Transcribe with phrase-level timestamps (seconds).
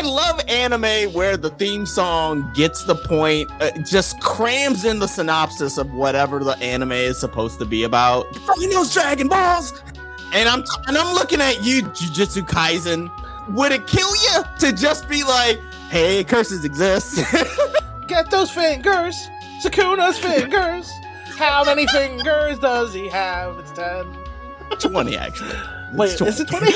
[0.00, 5.06] I love anime where the theme song gets the point, uh, just crams in the
[5.06, 8.34] synopsis of whatever the anime is supposed to be about.
[8.34, 9.82] Fighting those Dragon Balls,
[10.32, 13.10] and I'm and I'm looking at you, Jujutsu Kaisen.
[13.54, 15.60] Would it kill you to just be like,
[15.90, 17.20] "Hey, curses exist"?
[18.06, 19.28] Get those fingers,
[19.62, 20.90] Sukuna's fingers.
[21.36, 23.58] How many fingers does he have?
[23.58, 24.06] It's ten.
[24.78, 25.58] Twenty, actually.
[25.92, 26.66] Wait, It's is it 20?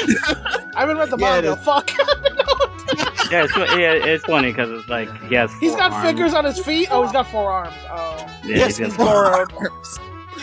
[0.74, 1.56] I haven't read the Yeah, manga.
[1.56, 1.90] Fuck.
[3.30, 5.52] Yeah, it's, yeah, it's funny because it's like he has.
[5.60, 6.06] he's four got arms.
[6.06, 6.88] fingers on his feet.
[6.90, 7.74] Oh, he's got four arms.
[7.90, 8.16] Oh.
[8.44, 9.98] Yeah, Yes, he's he's got four got arms.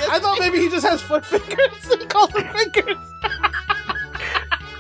[0.10, 1.94] I thought maybe he just has foot fingers.
[2.00, 2.98] he calls them fingers.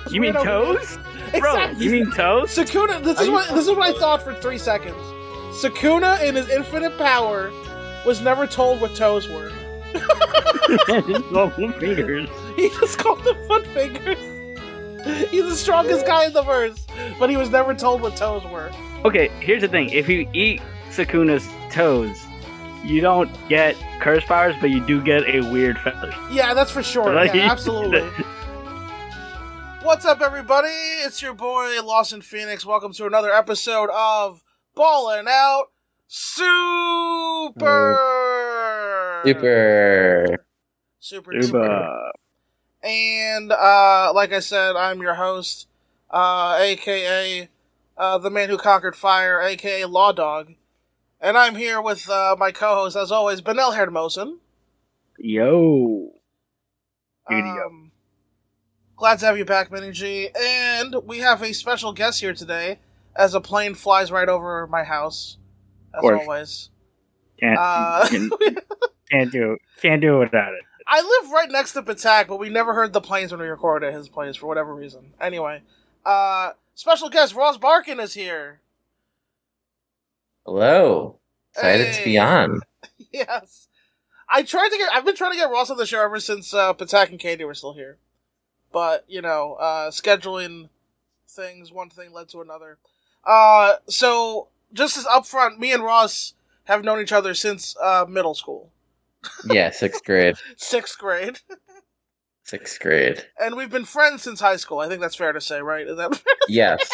[0.09, 0.97] You mean toes,
[1.31, 1.39] here.
[1.41, 1.69] bro?
[1.71, 2.55] You mean toes?
[2.55, 3.01] Sukuna.
[3.03, 4.97] This Are is what this is what I thought for three seconds.
[5.61, 7.51] Sukuna, in his infinite power,
[8.05, 9.51] was never told what toes were.
[11.29, 12.29] Twelve fingers.
[12.55, 14.17] He just called them foot fingers.
[15.29, 16.85] He's the strongest guy in the verse,
[17.17, 18.71] but he was never told what toes were.
[19.03, 22.23] Okay, here's the thing: if you eat Sukuna's toes,
[22.83, 26.13] you don't get curse powers, but you do get a weird feather.
[26.31, 27.11] Yeah, that's for sure.
[27.11, 27.33] Right?
[27.33, 28.01] Yeah, absolutely.
[29.81, 30.69] What's up, everybody?
[30.69, 32.63] It's your boy Lost in Phoenix.
[32.63, 34.43] Welcome to another episode of
[34.75, 35.71] Ballin' Out
[36.07, 37.51] Super.
[39.25, 40.45] Super.
[40.99, 41.31] Super.
[41.31, 42.11] duper.
[42.83, 45.67] And uh, like I said, I'm your host,
[46.09, 47.49] uh, aka
[47.97, 50.53] uh, the man who conquered fire, aka Law Dog.
[51.19, 54.37] And I'm here with uh, my co-host, as always, Benel Hermosen.
[55.19, 56.13] Yo.
[57.29, 57.91] Um,
[58.95, 60.29] glad to have you back, Mini G.
[60.35, 62.79] And we have a special guest here today,
[63.15, 65.37] as a plane flies right over my house,
[65.93, 66.69] as always.
[67.39, 68.33] Can't, Uh, can't,
[69.11, 70.63] can't do can't do it without it.
[70.93, 73.87] I live right next to Patak, but we never heard the planes when we recorded
[73.87, 75.13] at his place for whatever reason.
[75.21, 75.61] Anyway,
[76.05, 78.59] uh, special guest Ross Barkan is here.
[80.45, 81.15] Hello.
[81.55, 82.59] Excited to be on.
[83.13, 83.69] yes.
[84.27, 84.91] I tried to get.
[84.91, 87.45] I've been trying to get Ross on the show ever since uh, Patak and Katie
[87.45, 87.97] were still here,
[88.73, 90.67] but you know, uh, scheduling
[91.25, 92.79] things, one thing led to another.
[93.23, 96.33] Uh, so just as upfront, me and Ross
[96.65, 98.71] have known each other since uh, middle school,
[99.49, 100.35] Yeah, sixth grade.
[100.57, 101.39] sixth grade,
[102.43, 103.25] Sixth grade.
[103.39, 104.79] and we've been friends since high school.
[104.79, 105.87] I think that's fair to say, right?
[105.87, 106.89] Is that Yes.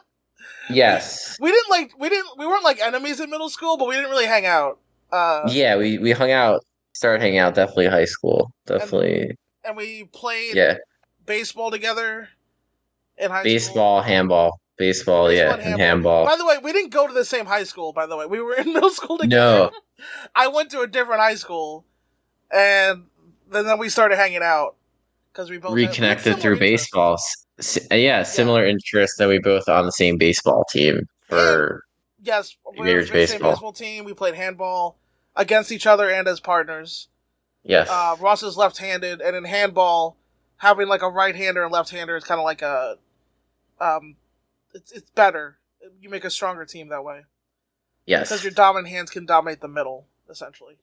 [0.70, 1.36] yes.
[1.40, 4.10] we didn't like we didn't we weren't like enemies in middle school, but we didn't
[4.10, 4.78] really hang out.
[5.10, 6.64] Uh, Yeah, we, we hung out,
[6.94, 8.50] started hanging out definitely high school.
[8.66, 9.36] Definitely.
[9.64, 10.78] and we played Yeah.
[11.26, 12.28] baseball together
[13.18, 13.44] in high school.
[13.44, 14.58] Baseball, handball.
[14.78, 16.24] Baseball, yeah, and handball.
[16.26, 17.92] By the way, we didn't go to the same high school.
[17.92, 19.70] By the way, we were in middle school together.
[19.98, 20.04] No.
[20.34, 21.84] I went to a different high school,
[22.50, 23.04] and
[23.50, 24.76] then then we started hanging out
[25.32, 26.86] because we both Reconnected through interests.
[26.90, 27.18] baseball.
[27.58, 31.84] S- yeah, similar interests that we both on the same baseball team for
[32.24, 33.50] Yes, we were the same baseball.
[33.52, 34.04] baseball team.
[34.04, 34.96] We played handball
[35.36, 37.08] against each other and as partners.
[37.62, 37.88] yes.
[37.90, 40.16] Uh, Ross is left-handed, and in handball,
[40.56, 42.96] having like a right-hander and left-hander is kind of like a,
[43.80, 44.16] um,
[44.74, 45.58] it's it's better.
[46.00, 47.22] You make a stronger team that way.
[48.06, 48.28] yes.
[48.28, 50.76] because your dominant hands can dominate the middle essentially.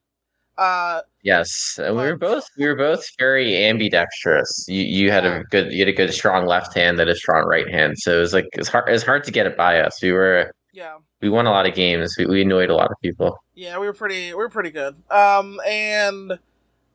[0.58, 4.66] Uh, Yes, and we were both we were both very ambidextrous.
[4.68, 7.46] You you had a good you had a good strong left hand and a strong
[7.46, 10.02] right hand, so it was like it's hard it's hard to get it by us.
[10.02, 12.16] We were yeah, we won a lot of games.
[12.18, 13.38] We, we annoyed a lot of people.
[13.56, 14.96] yeah, we were pretty, we were pretty good.
[15.10, 16.40] Um, and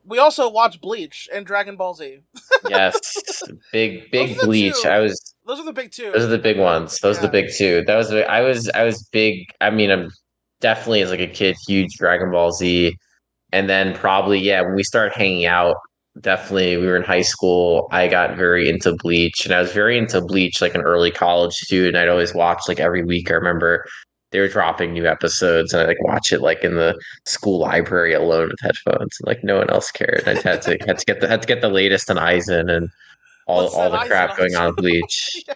[0.06, 2.20] we also watched Bleach and Dragon Ball Z.
[2.70, 2.98] Yes,
[3.72, 4.74] big big bleach.
[4.82, 4.88] two.
[4.88, 6.10] I was Those are the big two.
[6.12, 6.98] those are the big ones.
[7.00, 7.84] Those are the big two.
[7.86, 9.44] That was I was I was big.
[9.60, 10.08] I mean, I'm
[10.60, 12.96] definitely as like a kid huge Dragon Ball Z,
[13.52, 15.76] and then probably yeah when we started hanging out.
[16.20, 17.86] Definitely, we were in high school.
[17.90, 21.52] I got very into Bleach, and I was very into Bleach like an early college
[21.52, 21.96] student.
[21.96, 23.30] I'd always watch like every week.
[23.30, 23.84] I remember
[24.34, 28.14] they were dropping new episodes, and I like watch it like in the school library
[28.14, 30.24] alone with headphones, and like no one else cared.
[30.26, 32.90] I had to had to get the had to get the latest on Aizen and
[33.46, 35.44] all What's all the crap Aizen going on with Bleach.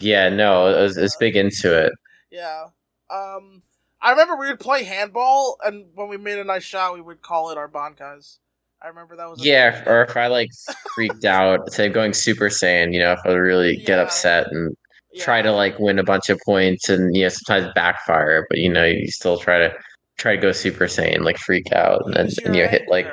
[0.00, 1.92] Yeah, no, I was, I was big into it.
[2.30, 2.66] yeah.
[3.10, 3.62] Um,
[4.00, 7.20] I remember we would play handball, and when we made a nice shot, we would
[7.20, 8.38] call it our bankais.
[8.80, 10.50] I remember that was a Yeah, or if I like
[10.94, 14.76] freaked out, say going Super Saiyan, you know, if I really get upset and
[15.12, 15.24] Yeah.
[15.24, 18.70] try to like win a bunch of points and you know sometimes backfire, but you
[18.70, 19.74] know you still try to
[20.18, 23.06] try to go Super Saiyan, like freak out and then and, you know, hit like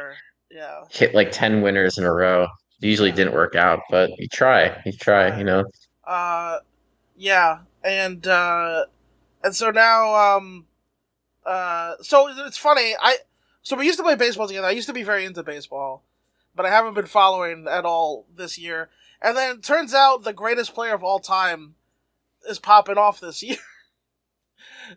[0.52, 0.82] yeah.
[0.90, 2.44] hit like ten winners in a row.
[2.82, 5.64] It usually didn't work out, but you try, you try, you know.
[6.04, 6.60] Uh,
[7.16, 8.86] yeah, and uh,
[9.44, 10.66] and so now, um,
[11.46, 12.96] uh, so it's funny.
[13.00, 13.18] I
[13.62, 14.68] so we used to play baseball together.
[14.68, 16.04] I used to be very into baseball,
[16.56, 18.90] but I haven't been following at all this year.
[19.22, 21.76] And then it turns out the greatest player of all time
[22.50, 23.58] is popping off this year.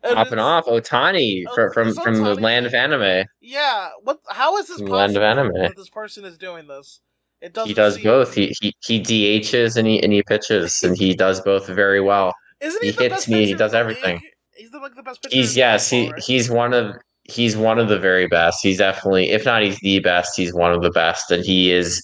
[0.02, 3.24] And Popping off Otani Oh, from from, the land of anime.
[3.40, 3.88] Yeah.
[4.02, 4.20] What?
[4.28, 5.52] How is this land of anime.
[5.54, 7.00] that this person is doing this?
[7.40, 7.56] It.
[7.64, 8.34] He does seem- both.
[8.34, 12.34] He he he DHs and he and he pitches and he does both very well.
[12.60, 14.16] Isn't he, he the hits best me, he does everything.
[14.16, 14.32] league?
[14.56, 15.34] He's the, like the best pitcher.
[15.34, 16.22] He's yes, he right?
[16.22, 16.94] he's one of
[17.24, 18.58] he's one of the very best.
[18.62, 22.02] He's definitely if not he's the best, he's one of the best and he is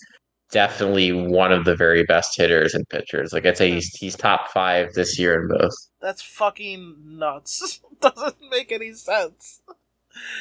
[0.54, 3.32] definitely one of the very best hitters and pitchers.
[3.32, 5.74] Like I'd say he's he's top 5 this year in both.
[6.00, 7.80] That's fucking nuts.
[8.00, 9.60] doesn't make any sense.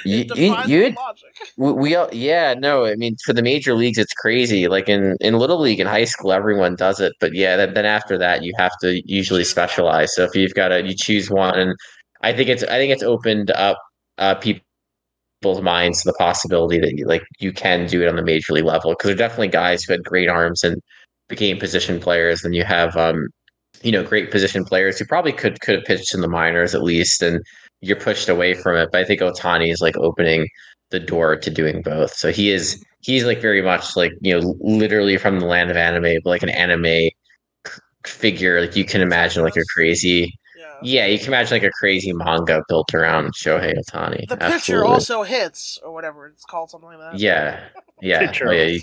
[0.05, 1.35] You, you, you my logic.
[1.57, 5.17] we, we all yeah no i mean for the major leagues it's crazy like in
[5.19, 8.43] in little league and high school everyone does it but yeah then, then after that
[8.43, 11.75] you have to usually specialize so if you've got to you choose one and
[12.21, 13.79] i think it's i think it's opened up
[14.19, 14.35] uh
[15.43, 18.53] people's minds to the possibility that you like you can do it on the major
[18.53, 20.81] league level because there are definitely guys who had great arms and
[21.27, 23.27] became position players and you have um
[23.81, 26.81] you know great position players who probably could could have pitched in the minors at
[26.81, 27.41] least and
[27.81, 28.89] you're pushed away from it.
[28.91, 30.47] But I think Otani is like opening
[30.91, 32.13] the door to doing both.
[32.13, 35.75] So he is he's like very much like you know literally from the land of
[35.77, 37.09] anime, but like an anime
[38.05, 38.61] figure.
[38.61, 40.33] Like you can imagine like a crazy
[40.83, 41.01] Yeah.
[41.01, 44.27] yeah, you can imagine like a crazy manga built around Shohei Otani.
[44.27, 44.87] The pitcher Absolutely.
[44.87, 47.19] also hits, or whatever it's called, something like that.
[47.19, 47.63] yeah
[48.01, 48.81] yeah oh, yeah you,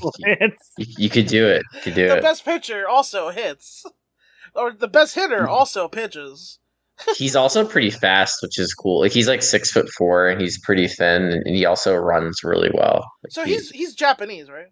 [0.78, 1.62] you, you could do it.
[1.74, 2.22] You could do The it.
[2.22, 3.84] best pitcher also hits,
[4.54, 5.50] or the best hitter Mm-hmm.
[5.52, 6.58] also pitches.
[7.16, 9.00] he's also pretty fast, which is cool.
[9.00, 12.70] Like he's like six foot four and he's pretty thin and he also runs really
[12.74, 13.04] well.
[13.24, 14.66] Like, So he's he's Japanese, right?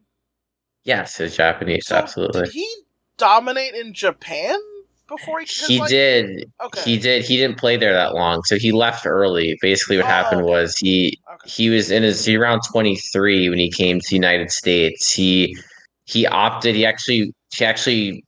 [0.85, 2.43] yes, he's Japanese, So absolutely.
[2.43, 2.75] Did he
[3.17, 4.59] dominate in Japan
[5.09, 5.47] before he?
[5.47, 6.51] He like- did.
[6.63, 6.81] Okay.
[6.85, 7.25] He did.
[7.25, 9.57] He didn't play there that long, so he left early.
[9.61, 10.51] Basically, what Oh, happened okay.
[10.51, 11.51] was he Okay.
[11.51, 15.13] he was in his he around 23 when he came to the United States.
[15.13, 15.57] He
[16.07, 16.75] he opted.
[16.75, 18.23] He actually he actually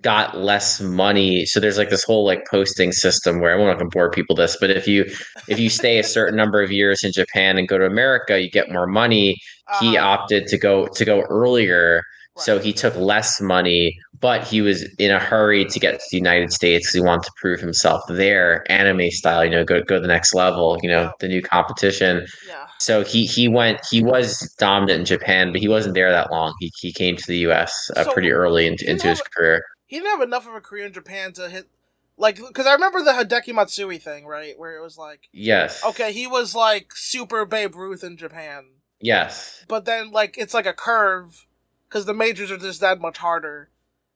[0.00, 1.46] got less money.
[1.46, 4.56] So there's like this whole like posting system where I won't gonna bore people this,
[4.60, 5.04] but if you
[5.48, 8.50] if you stay a certain number of years in Japan and go to America, you
[8.50, 9.36] get more money.
[9.80, 10.06] He Uh-huh.
[10.08, 12.02] opted to go to go earlier.
[12.36, 16.16] So he took less money, but he was in a hurry to get to the
[16.16, 19.96] United States because he wanted to prove himself there, anime style, you know, go go
[19.96, 21.10] to the next level, you know, Yeah.
[21.20, 22.26] the new competition.
[22.48, 22.66] Yeah.
[22.80, 26.54] So he he went he was dominant in Japan, but he wasn't there that long.
[26.58, 29.62] He he came to the US uh, So, pretty early into, into his what- career.
[29.86, 31.66] He didn't have enough of a career in Japan to hit,
[32.16, 35.84] like, because I remember the Hideki Matsui thing, right, where it was like, Yes.
[35.84, 38.60] okay, he was like super Babe Ruth in Japan,
[39.00, 39.64] Yes.
[39.68, 41.46] but then like it's like a curve
[41.86, 43.68] because the majors are just that much harder.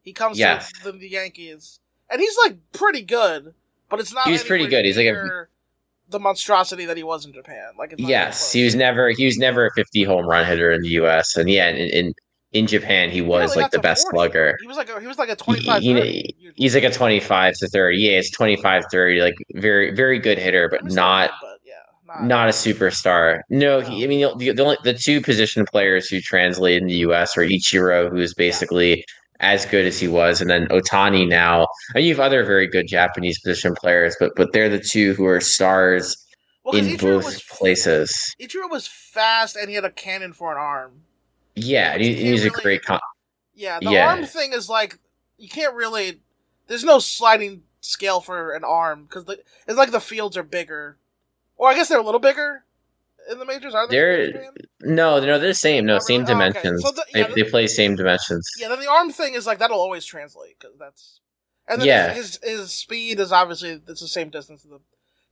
[0.03, 0.71] He comes Yes.
[0.83, 1.81] to the, the Yankees,
[2.11, 3.55] and he's like pretty good,
[3.91, 4.27] but it's not.
[4.27, 4.85] He's pretty good.
[4.85, 5.47] He's like a-
[6.11, 7.73] the monstrosity that he was in Japan.
[7.79, 8.51] Like, Yes.
[8.53, 11.37] He was never he was never a 50 home run hitter in the US.
[11.37, 12.15] And yeah, in in,
[12.53, 14.15] in Japan he was like the best 40.
[14.17, 14.57] slugger.
[14.63, 16.53] He was like a, he was like a 25 he- 30.
[16.57, 17.99] He's like a 25 to 30.
[17.99, 22.27] Yeah, it's 25 30 like very very good hitter, but He not good, but yeah,
[22.27, 23.43] not a superstar.
[23.51, 26.95] No, he, I mean the, the only the two position players who translate in the
[27.01, 27.37] U.S.
[27.37, 29.05] are Ichiro, who is basically
[29.41, 31.67] as good as he was, and then Otani now.
[31.95, 35.27] And you have other very good Japanese position players, but but they're the two who
[35.27, 36.17] are stars
[36.65, 38.35] Well, in Ichiro both was, places.
[38.41, 41.03] Ichiro was fast and he had a cannon for an arm.
[41.55, 42.85] Yeah, he, he's a great.
[42.85, 43.01] Con-
[43.55, 44.09] Yeah, the Yeah.
[44.09, 44.99] arm thing is like
[45.37, 46.21] you can't really.
[46.67, 49.25] There's no sliding scale for an arm because
[49.67, 50.99] it's like the fields are bigger,
[51.57, 52.65] or I guess they're a little bigger
[53.31, 53.75] in the majors.
[53.75, 53.97] Are they?
[53.97, 55.85] They're- no, no, they're the same.
[55.87, 56.33] No, same really?
[56.35, 56.53] Oh, okay.
[56.53, 56.83] dimensions.
[56.83, 58.49] So the- they, yeah, they play same dimensions.
[58.59, 61.21] Yeah, then the arm thing is like that'll always translate because that's.
[61.69, 62.15] And then Yeah.
[62.15, 64.81] his, his his speed is obviously it's the same distance as the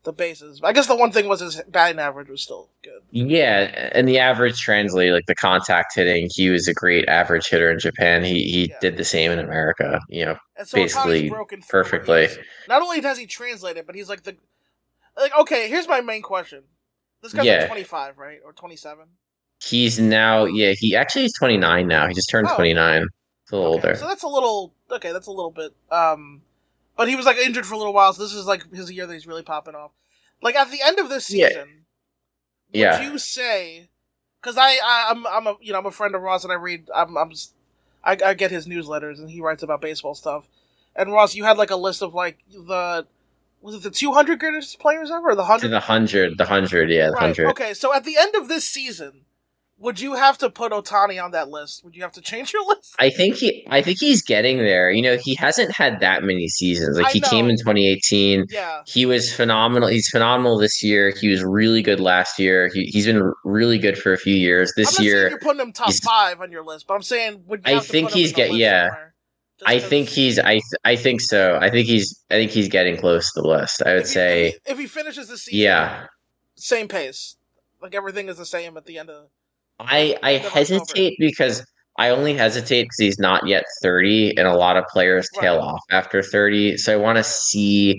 [0.05, 0.61] the bases.
[0.63, 3.01] I guess the one thing was his batting average was still good.
[3.11, 6.29] Yeah, and the average translate like the contact hitting.
[6.33, 8.23] He was a great average hitter in Japan.
[8.23, 8.79] He he Yeah.
[8.81, 9.99] did the same in America.
[10.09, 12.29] You know, And so Basically, broken perfectly.
[12.69, 14.37] Not only does he translate it, but he's like the
[15.17, 15.69] like okay.
[15.69, 16.65] Here's my main question.
[17.23, 17.59] This guy's Yeah.
[17.61, 19.07] like 25, right, or 27?
[19.65, 22.07] He's now, yeah, he actually he's 29 now.
[22.09, 22.55] He just turned Oh.
[22.57, 23.07] 29.
[23.43, 23.97] It's a little Okay, older.
[23.99, 25.13] So that's a little okay.
[25.13, 25.73] That's a little bit.
[25.91, 26.43] Um,
[26.97, 28.13] but he was like injured for a little while.
[28.13, 29.93] So this is like his year that he's really popping off.
[30.43, 31.85] Like at the end of this season,
[32.71, 32.97] Yeah.
[32.97, 33.11] would Yeah.
[33.13, 33.89] you say?
[34.43, 36.57] Because I, I I'm I'm a you know I'm a friend of Ross and I
[36.57, 37.33] read I'm I'm
[38.05, 40.49] I get his newsletters and he writes about baseball stuff.
[40.95, 43.07] And Ross, you had like a list of like the
[43.61, 45.69] was it the 200 greatest players ever the hundred?
[45.71, 47.21] the 100, the 100, yeah, the Right.
[47.37, 47.47] 100.
[47.51, 47.75] Okay.
[47.75, 49.23] So at the end of this season,
[49.79, 51.85] would you have to put Otani on that list?
[51.85, 52.95] Would you have to change your list?
[52.99, 54.91] I think he I think he's getting there.
[54.91, 56.97] You know, he hasn't had that many seasons.
[56.97, 58.47] Like I he came in 2018.
[58.49, 58.81] Yeah.
[58.87, 59.89] He was phenomenal.
[59.89, 61.11] He's phenomenal this year.
[61.21, 62.71] He was really good last year.
[62.73, 64.73] He, he's been really good for a few years.
[64.77, 67.77] This year, you're putting him top five on your list, but I'm saying would you
[67.77, 68.89] I think he's in the get- yeah.
[68.89, 69.15] somewhere?
[69.65, 71.59] I think he's I I think so.
[71.61, 73.83] I think he's I think he's getting close to the list.
[73.87, 76.07] I would if he- say if he, if he finishes the season, yeah.
[76.57, 77.37] same pace.
[77.81, 79.29] Like everything is the same at the end of.
[79.79, 80.59] I I End of October.
[80.59, 81.65] hesitate because
[81.99, 85.65] I only hesitate because he's not yet 30 and a lot of players tail Right.
[85.65, 86.77] off after 30.
[86.77, 87.99] So I want to see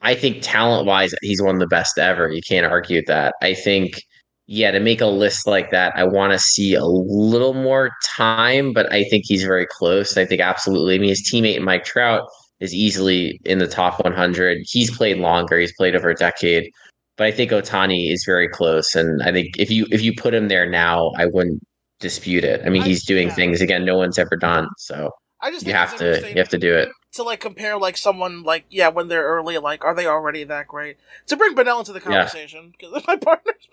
[0.00, 2.30] I think talent wise he's one of the best ever.
[2.30, 3.34] You can't argue that.
[3.42, 4.02] I think
[4.46, 8.72] yeah, to make a list like that, I want to see a little more time,
[8.72, 10.16] but I think he's very close.
[10.16, 10.94] I think absolutely.
[10.94, 12.28] I mean, his teammate Mike Trout
[12.60, 14.58] is easily in the top 100.
[14.64, 15.58] He's played longer.
[15.58, 16.70] He's played over a decade,
[17.16, 18.94] but I think Otani is very close.
[18.94, 21.60] And I think if you if you put him there now, I wouldn't
[21.98, 22.62] dispute it.
[22.64, 23.34] I mean, I- he's doing yeah.
[23.34, 24.68] things again no one's ever done.
[24.78, 25.10] So
[25.42, 26.88] I just you have to you have to do it.
[27.16, 30.66] To like compare like someone like yeah when they're early like are they already that
[30.68, 30.96] great
[31.26, 33.68] to bring Benel into the conversation because my partner's.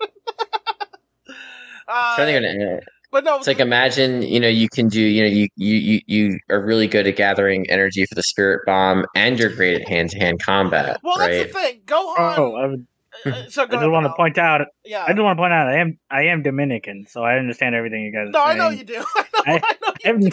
[1.88, 5.00] uh, Trying to think of but no, It's like imagine, you know, you can do,
[5.00, 8.62] you know, you you you you are really good at gathering energy for the spirit
[8.66, 11.82] bomb, and you're great at hand to hand combat, well, that's the thing.
[11.86, 12.14] Gohan.
[12.38, 12.86] Oh, I, would,
[13.24, 14.62] uh, so I just want to point out.
[14.84, 15.04] Yeah.
[15.04, 15.68] I just want to point out.
[15.68, 18.30] I am I am Dominican, so I understand everything you guys.
[18.32, 18.96] no, are I know you do.
[19.14, 20.30] I know, I, I- know you I'm- do.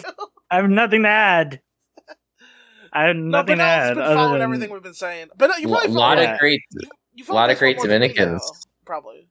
[0.50, 1.60] I have nothing to add.
[2.92, 5.28] I have No, nothing to Benel's add been other following than everything we've been saying.
[5.36, 6.34] But no, you A probably follow, lot Yeah.
[6.34, 6.80] of great, you,
[7.14, 8.42] you a lot of great more than me, Dominicans.
[8.50, 9.28] though, probably.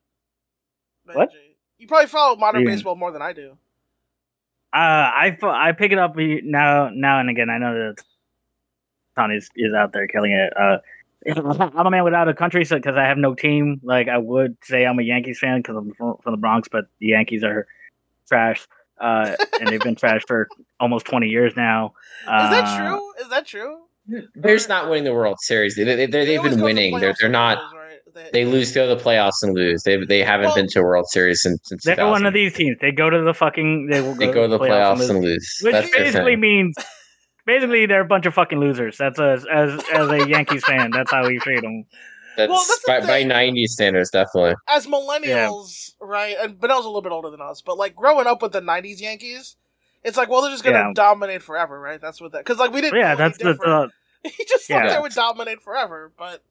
[1.14, 1.30] What?
[1.78, 2.72] You probably follow modern Yeah.
[2.72, 3.58] baseball more than I do.
[4.74, 4.78] Uh,
[5.14, 7.50] I fo- I pick it up now now and again.
[7.50, 8.04] I know that
[9.18, 10.54] Tony is, is out there killing it.
[10.56, 10.78] Uh,
[11.76, 14.56] I'm a man without a country, so because I have no team, like I would
[14.64, 17.68] say I'm a Yankees fan because I'm from, from the Bronx, but the Yankees are
[18.28, 18.66] trash,
[19.02, 20.48] uh, and they've been trash for
[20.80, 21.94] almost 20 years now.
[22.24, 23.14] Is Uh, that true?
[23.22, 23.78] Is that true?
[24.36, 25.76] they're not winning the World Series.
[25.76, 27.00] They, they, they, they've always been go the winning.
[27.00, 27.58] They're they're not.
[27.60, 27.88] lose, right?
[28.14, 29.84] They, They lose, go to the playoffs and lose.
[29.84, 31.84] They they haven't Well- been to a World Series since since.
[31.86, 32.78] They're one of these teams.
[32.82, 33.88] They go to the fucking.
[33.88, 35.60] They will They go to the playoffs and lose.
[35.62, 36.40] which That's their basically thing.
[36.42, 36.76] means
[37.46, 38.98] basically they're a bunch of fucking losers.
[38.98, 40.92] That's a, as as a Yankees fan.
[40.92, 41.86] That's how we treat them.
[42.38, 44.56] That's, Well, that's by, by 90s standards, definitely.
[44.68, 46.36] as millennials, right?
[46.40, 49.02] And Benel's a little bit older than us, but like growing up with the '90s
[49.02, 49.56] Yankees,
[50.04, 50.92] it's like, well, they're just gonna Yeah.
[50.96, 52.00] dominate forever, right?
[52.00, 53.00] That's what that because like we didn't.
[53.00, 53.92] Yeah, do that's the, different.
[54.24, 56.44] the he just thought they would dominate forever, but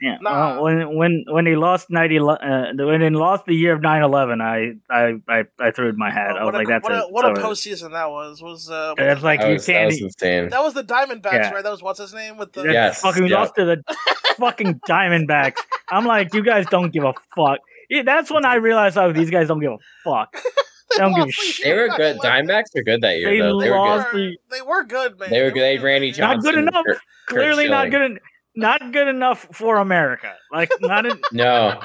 [0.00, 0.18] yeah.
[0.20, 0.54] Nah.
[0.60, 4.42] Well, when when when he lost ninety, uh, when he lost the year of 9-11,
[4.42, 6.36] I I I, I threw in my hat.
[6.36, 6.98] I was what, like, that's what, it.
[6.98, 7.48] a, what a It's over.
[7.48, 9.86] postseason that was was uh what That's was- like That you was, can't.
[9.86, 10.48] was insane.
[10.50, 11.50] that was the Diamondbacks, Yeah.
[11.52, 11.62] right?
[11.64, 13.38] That was what's his name with the Yes, fucking yeah.
[13.38, 13.82] lost to the
[14.38, 15.56] fucking Diamondbacks.
[15.90, 17.60] I'm like, you guys don't give a fuck.
[17.88, 20.34] Yeah, that's when I realized, oh, these guys don't give a fuck.
[20.88, 21.64] They don't give lost the shit.
[21.64, 22.16] They were good.
[22.18, 22.20] 9/11.
[22.20, 23.60] Diamondbacks were good that year, They though.
[23.60, 24.14] They were good.
[24.14, 25.30] the- They were good, man.
[25.30, 25.62] They were good.
[25.62, 26.20] They had Randy man.
[26.20, 26.84] Not good enough.
[26.86, 28.02] Kurt- Kurt Clearly not good.
[28.02, 28.18] en-
[28.56, 30.32] Not good enough for America.
[30.50, 31.80] Like not en- No,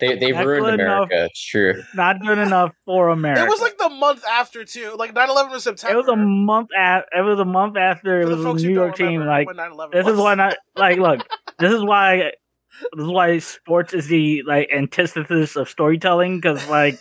[0.00, 1.08] they they ruined good enough.
[1.08, 1.24] America.
[1.30, 1.82] It's true.
[1.94, 3.44] not good enough for America.
[3.44, 4.96] It was like the month after too.
[4.98, 5.94] Like 9/11 was September.
[5.94, 7.08] it was a month after.
[7.16, 9.24] It was a month after it For the was a folks New York team.
[9.24, 10.56] Like when 9/11 this is why not.
[10.76, 11.20] Like look,
[11.58, 12.32] this is why.
[12.92, 17.00] This is why sports is the like antithesis of storytelling because like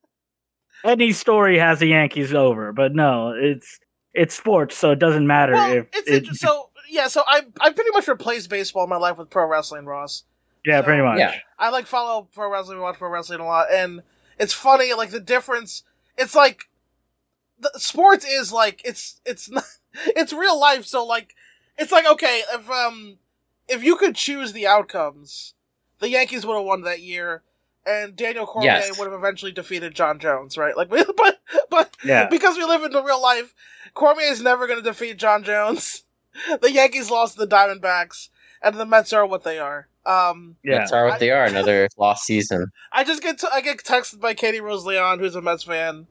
[0.84, 3.78] any story has the Yankees over, but no, it's
[4.14, 7.08] it's sports, so it doesn't matter Well, if it's it, inter- so yeah.
[7.08, 10.24] So I I pretty much replaced baseball in my life with pro wrestling, Ross.
[10.64, 11.18] yeah, so- pretty much.
[11.18, 11.34] Yeah.
[11.58, 14.02] I like follow pro wrestling, watch pro wrestling a lot, and
[14.38, 14.92] it's funny.
[14.94, 15.82] Like the difference,
[16.18, 16.68] it's like
[17.58, 20.84] the sports is like it's it's not it's real life.
[20.86, 21.34] So like
[21.78, 23.18] it's like okay, if um
[23.68, 25.54] if you could choose the outcomes,
[26.00, 27.42] the Yankees would have won that year,
[27.86, 28.98] and Daniel Cormier Yes.
[28.98, 30.76] would have eventually defeated Jon Jones, right?
[30.76, 31.38] Like, but
[31.70, 32.28] but Yeah.
[32.28, 33.54] because we live in the real life,
[33.94, 36.02] Cormier is never going to defeat Jon Jones.
[36.60, 38.28] The Yankees lost to the Diamondbacks,
[38.62, 39.88] and the Mets are what they are.
[40.04, 40.78] Um, Yeah.
[40.78, 41.44] That's are what they are.
[41.44, 42.72] Another lost season.
[42.90, 46.06] I just get to, I get texted by Katie Rose Leon, who's a Mets fan,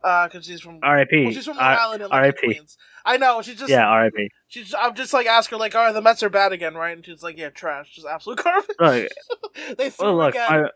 [0.00, 1.24] because she's from R.I.P.
[1.24, 2.38] well, she's from Long R- Island and R.I.P.
[2.46, 2.76] Queens.
[3.04, 3.42] I know.
[3.42, 4.30] She just yeah, R.I.P.
[4.48, 6.94] She's I'm just like ask her like, all right, the Mets are bad again, right?
[6.96, 8.76] And she's like, yeah, trash, just absolute garbage.
[8.78, 9.08] Look,
[9.78, 10.62] they threw well, look, again.
[10.62, 10.68] my,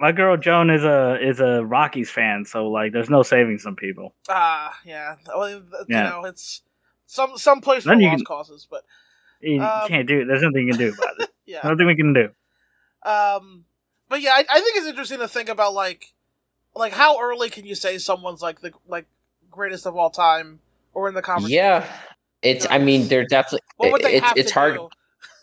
[0.00, 3.76] my girl Joan is a is a Rockies fan, so like, there's no saving some
[3.76, 4.14] people.
[4.28, 5.16] Ah, yeah.
[5.26, 6.10] Well, you Yeah.
[6.10, 6.60] know, it's
[7.10, 8.84] some some places Then for you lost can- causes, but
[9.40, 10.20] You Um, can't do.
[10.20, 10.24] It.
[10.26, 11.30] There's nothing you can do about it.
[11.46, 11.60] yeah.
[11.64, 12.28] Nothing we can do.
[13.08, 13.64] Um,
[14.08, 16.12] but yeah, I, I think it's interesting to think about like,
[16.74, 19.06] like how early can you say someone's like the like
[19.50, 20.58] greatest of all time
[20.92, 21.54] or in the conversation?
[21.56, 21.86] Yeah,
[22.42, 22.66] it's.
[22.68, 23.60] I mean, they're definitely.
[23.76, 24.74] What would they it's have it's to hard.
[24.74, 24.88] do?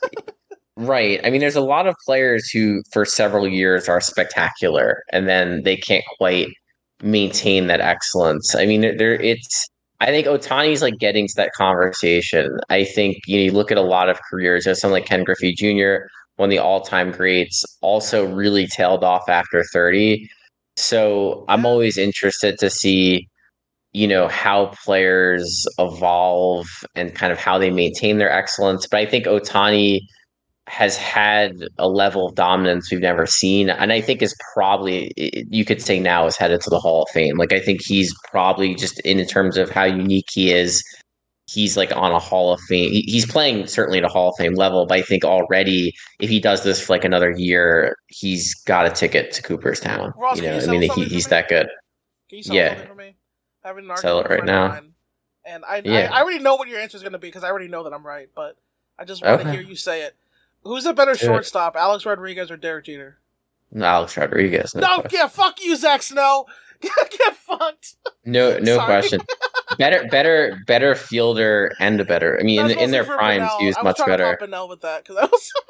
[0.78, 1.22] Right.
[1.24, 5.64] I mean, there's a lot of players who, for several years, are spectacular, and then
[5.64, 6.50] they can't quite
[7.02, 8.54] maintain that excellence.
[8.56, 9.70] I mean, there, there it's.
[10.02, 12.60] I think Otani's like getting to that conversation.
[12.70, 14.66] I think you, know, you look at a lot of careers.
[14.66, 19.04] you know, someone like Ken Griffey Jr., one of the all-time greats, also really tailed
[19.04, 20.30] off after 30.
[20.76, 23.30] So I'm always interested to see,
[23.94, 28.86] you know how players evolve and kind of how they maintain their excellence.
[28.86, 30.02] But I think Otani
[30.68, 35.64] has had a level of dominance we've never seen, and I think is probably you
[35.66, 37.38] could say now is headed to the Hall of Fame.
[37.38, 40.84] Like I think he's probably just in terms of how unique he is.
[41.48, 42.90] He's like on a Hall of Fame.
[42.92, 46.40] He's playing certainly at a Hall of Fame level, but I think already if he
[46.40, 50.12] does this for like another year, he's got a ticket to Cooperstown.
[50.18, 51.30] Ross, you know, you I mean, he, he's me?
[51.30, 51.68] that good.
[52.30, 52.74] Can you sell Yeah.
[52.96, 53.16] me?
[53.64, 54.68] An Sell it argument with a right now.
[54.70, 54.92] mine,
[55.46, 56.10] and I, Yeah.
[56.12, 57.84] I I already know what your answer is going to be because I already know
[57.84, 58.58] that I'm right, but
[58.98, 59.52] I just want to Okay.
[59.58, 60.16] hear you say it.
[60.66, 61.20] Who's a better Do it.
[61.20, 63.20] shortstop, Alex Rodriguez or Derek Jeter?
[63.80, 64.76] Alex Rodriguez.
[64.76, 65.10] No, No, question.
[65.20, 66.46] yeah, fuck you, Zach Snow.
[66.82, 67.96] Get fucked.
[68.26, 68.86] no, no Sorry.
[68.86, 69.22] question.
[69.78, 72.38] better, better, better fielder and a better.
[72.40, 73.60] I mean, in, in their primes, Bernal.
[73.60, 74.24] he was I much trying better.
[74.26, 75.52] To pop Bernal with that because I was.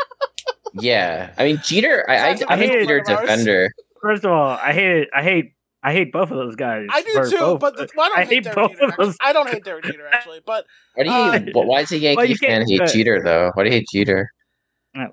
[0.77, 2.03] Yeah, I mean, Jeter.
[2.09, 3.71] I, I, Sounds like I'm a a Jeter defender.
[4.01, 5.09] First of all, I hate it.
[5.15, 6.87] I hate I hate both of those guys.
[6.91, 8.83] I do too, both- but the, well, I don't I hate, hate Derek both Jeter.
[8.83, 9.05] of actually.
[9.05, 9.17] those.
[9.21, 11.15] I don't hate Derek Jeter actually, but Why do you?
[11.15, 13.51] Uh, wh- why does a Yankee well, fan can't- hate uh, Jeter though?
[13.53, 14.29] Why do you hate Jeter?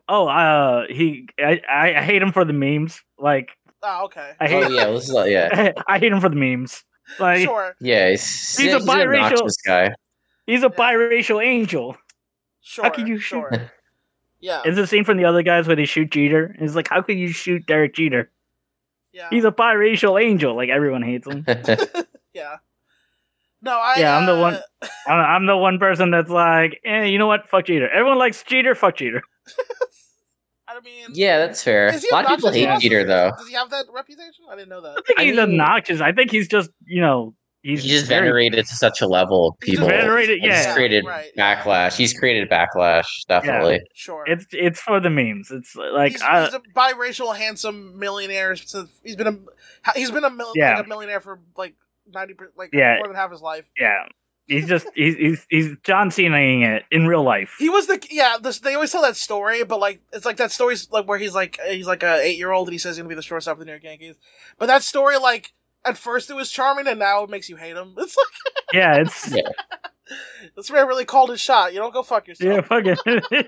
[0.09, 3.01] Oh, uh, he I, I I hate him for the memes.
[3.19, 3.51] Like
[3.83, 4.33] oh, okay.
[4.41, 6.85] I Oh hate yeah, this is like, yeah, I hate him for the memes.
[7.19, 8.11] Like Sure, yeah.
[8.11, 9.95] He's, He's a an biracial- obnoxious guy.
[10.47, 11.97] he's a biracial angel.
[12.63, 12.85] sure.
[12.85, 13.47] How can you shoot?
[13.53, 13.71] Sure.
[14.45, 16.57] Yeah, Is the scene from the other guys where they shoot Jeter?
[16.59, 18.29] It's like, how could you shoot Derek Jeter?
[19.13, 20.57] yeah, He's a biracial angel.
[20.57, 21.45] Like everyone hates him.
[22.35, 22.57] yeah.
[23.63, 23.95] No, I.
[23.99, 24.59] Yeah, I'm the uh, one-
[25.07, 27.49] I'm, I'm the one person that's like, eh, you know what?
[27.49, 27.89] Fuck Jeter.
[27.89, 28.75] Everyone likes Jeter.
[28.75, 29.23] Fuck Jeter.
[30.69, 31.89] I mean, yeah, that's fair.
[31.89, 32.81] A lot of people hate also?
[32.81, 33.33] Jeter though.
[33.37, 34.45] Does he have that reputation?
[34.51, 34.91] I didn't know that.
[34.99, 36.01] I think I he's mean- obnoxious.
[36.01, 39.59] I think he's just, you know, he's, He's just very- venerated to such a level.
[39.63, 40.73] He's People venerated, He's yeah.
[40.75, 41.31] created right.
[41.37, 41.95] backlash.
[41.97, 43.07] He's created backlash.
[43.29, 43.81] Definitely.
[43.93, 44.25] Sure.
[44.27, 45.51] It's it's for the memes.
[45.51, 48.57] It's like he's, I, he's a biracial, handsome millionaire.
[48.57, 49.39] Since he's been a
[49.95, 50.77] he's been a, mil- Yeah.
[50.77, 51.75] like a millionaire for like
[52.07, 52.97] ninety, per- like Yeah.
[52.99, 53.67] more than half his life.
[53.79, 54.05] yeah.
[54.49, 57.55] He's just he's he's, he's John Cenaing it in real life.
[57.59, 58.37] He was the yeah.
[58.43, 61.35] This, they always tell that story, but like it's like that story's like where he's
[61.35, 63.53] like he's like a eight year old and he says he's gonna be the shortstop
[63.55, 64.17] of the New York Yankees.
[64.59, 65.53] But that story, like
[65.85, 67.95] at first it was charming and now it makes you hate him.
[67.99, 69.43] It's like Yeah, it's Yeah.
[70.57, 71.73] this man really called his shot.
[71.73, 72.53] You don't go fuck yourself.
[72.53, 72.97] yeah, fucking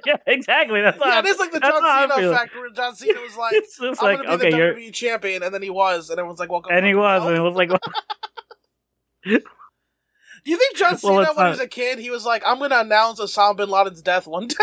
[0.07, 0.81] yeah, exactly.
[0.81, 3.89] That's Yeah, it is like the John Cena factor where John Cena was like, I'm
[3.91, 6.51] like gonna be okay, the you're WWE champion, and then he was, and everyone's like,
[6.51, 7.71] "Welcome." and he was, and it was like,
[9.25, 12.43] Do you think John Well, Cena, it's when he was a kid, he was like,
[12.47, 14.57] "I'm gonna announce Osama bin Laden's death one day"?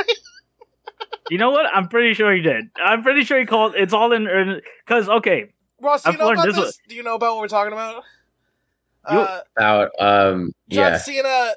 [1.29, 1.65] you know what?
[1.73, 2.65] I'm pretty sure he did.
[2.75, 3.73] I'm pretty sure he called.
[3.75, 6.79] It's all in because okay, Ross, do you I've know learned about this this?
[6.87, 8.03] Do you know about what we're talking about?
[9.11, 11.53] You- Uh, About um, John Cena.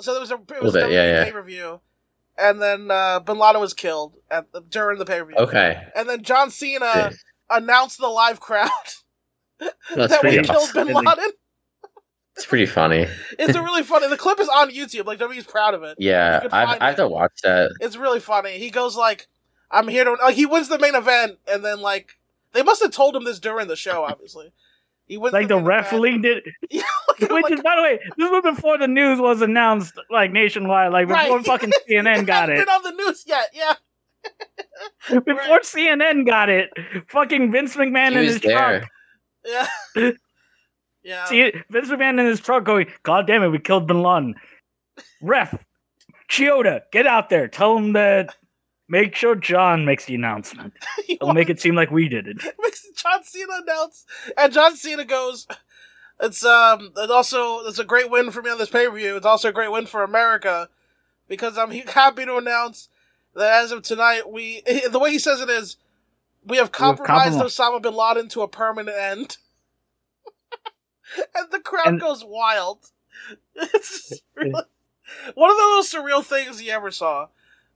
[0.00, 1.24] So there was a it was Little bit, yeah, yeah.
[1.24, 1.80] pay per view,
[2.38, 5.36] and then uh, Bin Laden was killed at the, during the pay per view.
[5.36, 5.82] okay.
[5.94, 7.10] And then John Cena Yeah.
[7.50, 8.70] announced the live crowd
[9.60, 10.42] that we pretty.
[10.48, 10.70] killed.
[10.74, 11.30] Bin Laden.
[12.36, 13.06] It's pretty funny.
[13.38, 14.08] It's a really funny.
[14.08, 15.06] The clip is on YouTube.
[15.06, 15.96] Like WWE's proud of it.
[15.98, 17.02] Yeah, I've, find I have it.
[17.02, 17.72] to watch that.
[17.80, 18.58] It's really funny.
[18.58, 19.26] He goes like,
[19.70, 22.18] "I'm here to." Like he wins the main event, and then like
[22.52, 24.04] they must have told him this during the show.
[24.04, 24.52] Obviously,
[25.06, 25.32] he wins.
[25.32, 26.44] like the main ref leaked it.
[26.70, 29.94] Yeah, like, Which like- is, by the way, this was before the news was announced
[30.10, 30.92] like nationwide.
[30.92, 31.46] Like before Right.
[31.46, 32.58] fucking CNN got it.
[32.58, 33.48] Been on the news yet?
[33.54, 33.74] Yeah.
[35.08, 35.62] Before Right.
[35.62, 36.70] CNN got it,
[37.08, 38.80] fucking Vince McMahon He in his there.
[38.80, 39.68] truck.
[39.94, 40.10] Yeah.
[41.06, 41.24] yeah.
[41.26, 44.34] See Vince McMahon in his truck going, God damn it, we killed Bin Laden.
[45.22, 45.64] Ref,
[46.28, 47.48] Chioda, get out there.
[47.48, 48.34] Tell him that
[48.88, 50.72] make sure John makes the announcement.
[51.08, 52.38] It'll make it seem like we did it.
[52.96, 54.04] John Cena announce,
[54.36, 55.46] and John Cena goes.
[56.18, 56.92] It's um.
[56.96, 59.16] It also it's a great win for me on this pay per view.
[59.16, 60.70] It's also a great win for America
[61.28, 62.88] because I'm happy to announce
[63.34, 65.76] that as of tonight, we the way he says it is,
[66.44, 67.58] we have compromised compromised.
[67.60, 69.36] Osama bin Laden to a permanent end,
[71.34, 72.90] and the crowd And- goes wild.
[73.56, 74.50] It's really,
[75.34, 77.28] one of the most surreal things you ever saw.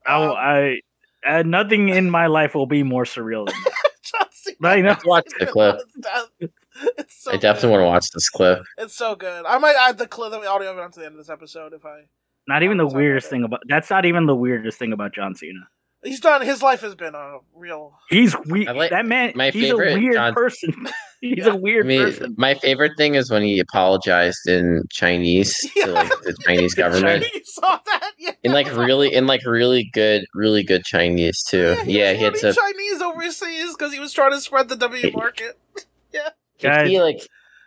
[0.07, 0.81] Oh, Um, I,
[1.27, 3.73] uh, nothing in my life will be more surreal than that.
[4.03, 4.57] John Cena.
[4.69, 4.97] I know.
[5.05, 5.81] Watch the clip.
[6.97, 7.73] It's so I definitely good.
[7.73, 8.63] want to watch this clip.
[8.79, 9.45] It's so good.
[9.45, 11.75] I might add the clip, the audio of it onto the end of this episode
[11.75, 12.05] if I.
[12.49, 15.13] Not even the Talk about weirdest thing about that's not even the weirdest thing about
[15.13, 15.69] John Cena.
[16.03, 16.41] He's done.
[16.41, 17.93] His life has been a real.
[18.09, 18.69] He's weird.
[18.69, 19.33] I like- that man.
[19.35, 20.73] my he's favorite a weird John- person.
[21.21, 21.53] he's Yeah.
[21.53, 22.35] a weird I mean, person.
[22.39, 27.27] my favorite thing is when he apologized in Chinese to like the Chinese government.
[27.35, 28.13] you saw that?
[28.19, 28.31] Yeah.
[28.43, 31.75] In like really, in like really good, really good Chinese too.
[31.79, 32.61] Yeah, he, Yeah, was he had to.
[32.61, 35.59] Chinese overseas because he was trying to spread the W market.
[36.63, 37.21] Guys, He like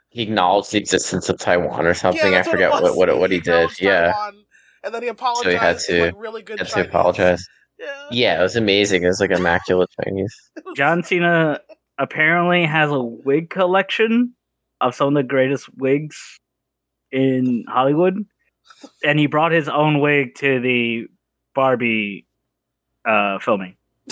[0.10, 2.32] he acknowledged the existence of Taiwan or something.
[2.32, 3.48] yeah, I forget it what what what he, did.
[3.50, 4.44] acknowledged Yeah, Taiwan,
[4.84, 5.48] and then he apologized.
[5.50, 7.44] He had in, to- like, really good had to apologize.
[7.80, 8.08] Yeah.
[8.12, 9.04] Yeah, it was amazing.
[9.04, 10.36] It was like immaculate Chinese.
[10.76, 11.60] John Cena
[11.98, 14.34] apparently has a wig collection
[14.82, 16.40] of some of the greatest wigs
[17.12, 18.26] in Hollywood,
[19.04, 21.08] and he brought his own wig to the
[21.56, 22.26] Barbie
[23.06, 23.76] uh, filming.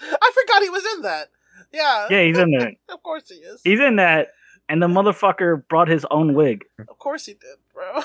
[0.00, 1.28] I forgot he was in that.
[1.72, 2.06] Yeah.
[2.10, 2.72] Yeah, he's in there.
[2.88, 3.60] of course he is.
[3.64, 4.28] He's in that,
[4.68, 6.64] and the motherfucker brought his own wig.
[6.78, 8.02] Of course he did, bro.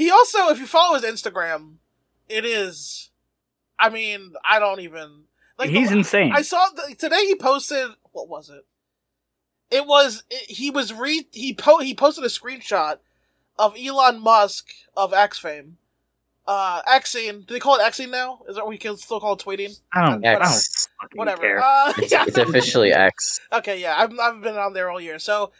[0.00, 1.74] He also, if you follow his Instagram,
[2.28, 3.10] it is.
[3.78, 5.24] I mean, I don't even
[5.58, 5.70] like.
[5.70, 6.32] He's the- insane.
[6.34, 7.26] I saw the, today.
[7.26, 7.88] He posted.
[8.12, 8.64] What was it?
[9.70, 10.24] It was.
[10.30, 11.26] It, he was re.
[11.32, 11.78] He po.
[11.78, 12.98] He posted a screenshot
[13.58, 15.76] of Elon Musk of X fame.
[16.46, 17.46] Uh, Xing.
[17.46, 18.40] Do they call it Xing now?
[18.48, 19.78] Is that what we can still call it tweeting?
[19.92, 20.24] I don't.
[20.26, 20.88] I don't X.
[21.14, 21.42] Whatever.
[21.42, 21.60] care.
[21.62, 22.24] Uh, It's, yeah.
[22.26, 23.40] it's officially X.
[23.52, 25.18] Okay, yeah, I've, I've been on there all year.
[25.18, 25.52] So,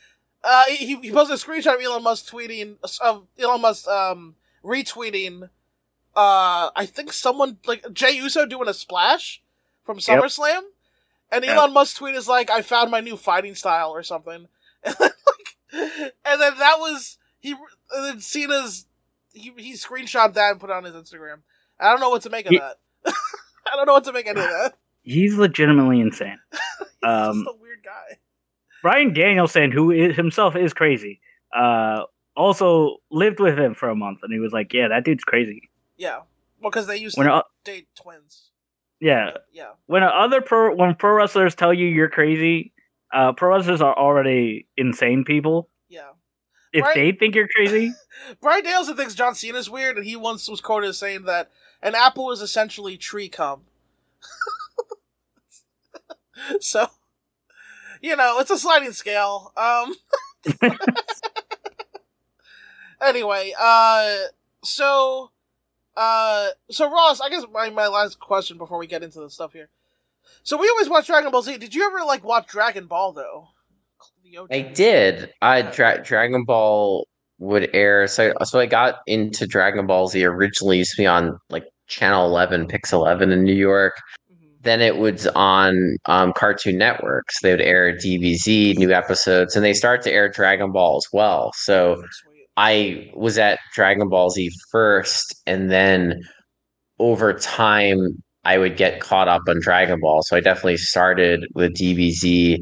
[0.45, 5.45] uh, he, he posted a screenshot of Elon Musk tweeting, of Elon Musk, um, retweeting,
[6.17, 9.43] uh, I think someone, like, Jey Uso doing a splash
[9.83, 10.05] from Yep.
[10.23, 10.61] SummerSlam.
[11.33, 11.57] And Yep.
[11.57, 14.49] Elon Musk's tweet is like, I found my new fighting style or something.
[14.85, 18.87] And then, like, and then that was, he, and then Cena's,
[19.33, 21.39] he, he screenshot that and put it on his Instagram.
[21.79, 22.79] I don't know what to make of He- that.
[23.07, 24.75] I don't know what to make any of that.
[25.03, 26.39] He's legitimately insane.
[26.51, 28.19] He's Um, just a weird guy.
[28.83, 31.21] Bryan Danielson, who is, himself is crazy,
[31.55, 32.05] uh,
[32.37, 35.71] also lived with him for a month, and he was like, "Yeah, that dude's crazy."
[35.97, 36.21] Yeah.
[36.61, 38.51] Well, because they used When to uh, date twins.
[39.01, 39.71] yeah, Yeah.
[39.87, 42.73] when other pro when pro wrestlers tell you you're crazy,
[43.13, 45.69] uh, pro wrestlers are already insane people.
[45.89, 46.11] Yeah.
[46.73, 46.95] If Right.
[46.95, 47.93] they think you're crazy,
[48.41, 51.51] Bryan Danielson thinks John Cena's weird, and he once was quoted as saying that
[51.83, 53.63] an apple is essentially tree cum.
[56.61, 56.87] so,
[58.01, 59.53] you know, it's a sliding scale.
[59.57, 59.95] Um.
[63.03, 64.17] anyway, uh,
[64.63, 65.31] so,
[65.97, 69.53] uh, so Ross, I guess my, my last question before we get into the stuff
[69.53, 69.69] here.
[70.43, 71.59] So we always watch Dragon Ball Z.
[71.59, 73.49] Did you ever like watch Dragon Ball though?
[74.51, 75.33] I did.
[75.43, 77.07] I Dra- Dragon Ball
[77.39, 78.07] would air.
[78.07, 82.27] So so I got into Dragon Ball Z originally used to be on like Channel
[82.27, 83.95] Eleven, Pix Eleven in New York.
[84.63, 87.31] Then it was on um, Cartoon Network.
[87.33, 91.07] So they would air DBZ new episodes, and they start to air Dragon Ball as
[91.13, 91.53] well.
[91.57, 92.03] So
[92.57, 96.21] I was at Dragon Ball Z first, and then
[96.99, 100.23] over time, I would get caught up on Dragon Ball.
[100.23, 102.59] So I definitely started with DBZ,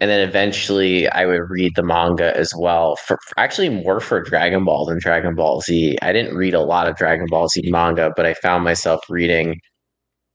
[0.00, 2.96] and then eventually I would read the manga as well.
[2.96, 5.96] For- actually, more for Dragon Ball than Dragon Ball Z.
[6.02, 9.58] I didn't read a lot of Dragon Ball Z manga, but I found myself reading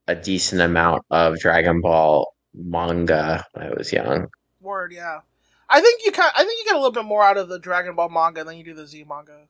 [0.06, 4.26] a decent amount of Dragon Ball manga when I was young.
[4.60, 5.20] Word, yeah.
[5.68, 6.30] I think you kind.
[6.36, 8.56] I think you get a little bit more out of the Dragon Ball manga than
[8.56, 9.48] you do the Z manga,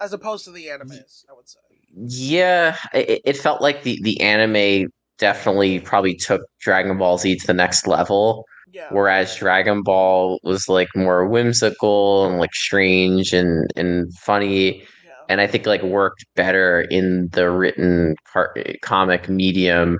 [0.00, 1.24] as opposed to the animes.
[1.28, 1.58] I would say.
[1.94, 7.46] Yeah, it, it felt like the the anime definitely probably took Dragon Ball Z to
[7.46, 8.88] the next level, Yeah.
[8.90, 14.84] whereas Dragon Ball was like more whimsical and like strange and and funny.
[15.28, 19.98] And I think like worked better in the written car- comic medium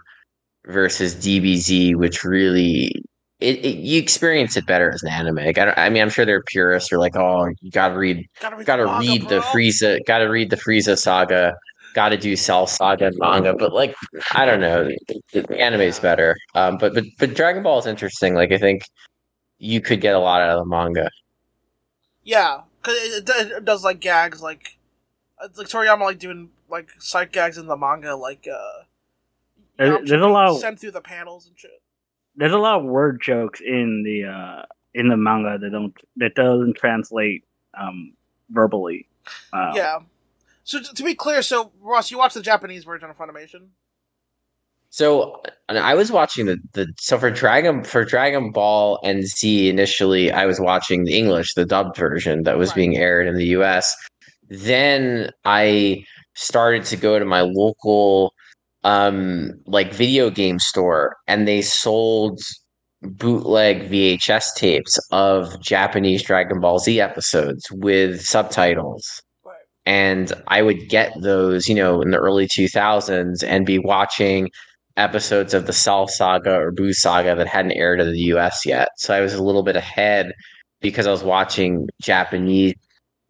[0.67, 2.93] versus DBZ, which really.
[3.41, 5.37] It, it, you experience it better as an anime.
[5.37, 7.71] Like, I, don't, I mean, I'm sure there are purists who are like, "Oh, you
[7.71, 8.67] gotta read Gotta read.
[8.67, 9.39] gotta the manga, read the.
[9.39, 11.55] Frieza, gotta read the Frieza saga,
[11.95, 13.55] gotta do Cell Saga and manga.
[13.55, 13.95] But like,
[14.33, 16.37] I don't know, the, the anime's better.
[16.57, 18.35] Um, but but but Dragon Ball is interesting.
[18.35, 18.83] Like, I think
[19.59, 21.09] you could get a lot out of the manga.
[22.25, 24.78] Yeah, because it, it, does like gags, like
[25.57, 28.83] like Toriyama like doing like sight gags in the manga, like uh.
[29.79, 31.81] There- Yamcha there's a lot of- sent through the panels and shit.
[32.37, 34.63] there's a lot of word jokes in the uh,
[34.95, 37.45] in the manga that don't that doesn't translate
[37.79, 38.13] um,
[38.51, 39.07] verbally.
[39.53, 39.99] Uh, yeah.
[40.65, 43.69] So t- to be clear, so Ross, you watched the Japanese version of Funimation.
[44.91, 50.33] So I was watching the the so for Dragon for Dragon Ball and Z initially
[50.33, 52.77] I was watching the English the dubbed version that was Right.
[52.77, 53.95] being aired in the US.
[54.49, 58.33] Then I started to go to my local
[58.85, 62.41] um like video game store and they sold
[63.03, 69.57] bootleg VHS tapes of Japanese Dragon Ball Z episodes with subtitles Right.
[69.87, 74.49] and I would get those, you know, in the early 2000s and be watching
[74.97, 78.89] episodes of the Cell Saga or Buu Saga that hadn't aired in the US yet.
[78.97, 80.33] So I was a little bit ahead
[80.81, 82.75] because I was watching Japanese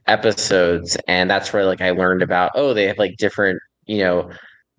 [0.09, 4.31] episodes and that's where like I learned about oh they have like different, you know,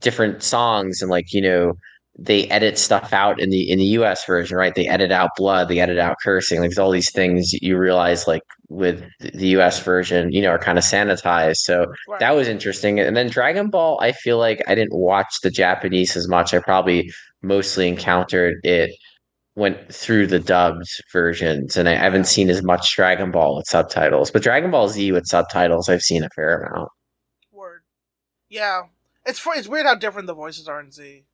[0.02, 1.74] different songs and like, you know,
[2.18, 4.76] they edit stuff out in the in the US version, right?
[4.76, 6.60] They edit out blood, they edit out cursing.
[6.60, 10.78] Like all these things you realize like with the US version, you know, are kind
[10.78, 11.58] of sanitized.
[11.58, 12.20] So Right.
[12.20, 13.00] that was interesting.
[13.00, 16.54] And then Dragon Ball, I feel like I didn't watch the Japanese as much.
[16.54, 17.10] I probably
[17.42, 18.92] mostly encountered it
[19.60, 24.32] went through the dubbed versions, and I haven't seen as much Dragon Ball with subtitles.
[24.32, 26.90] But Dragon Ball Z with subtitles, I've seen a fair amount.
[27.52, 27.82] Word.
[28.50, 28.84] Yeah,
[29.26, 31.26] it's it's weird how different the voices are in Z.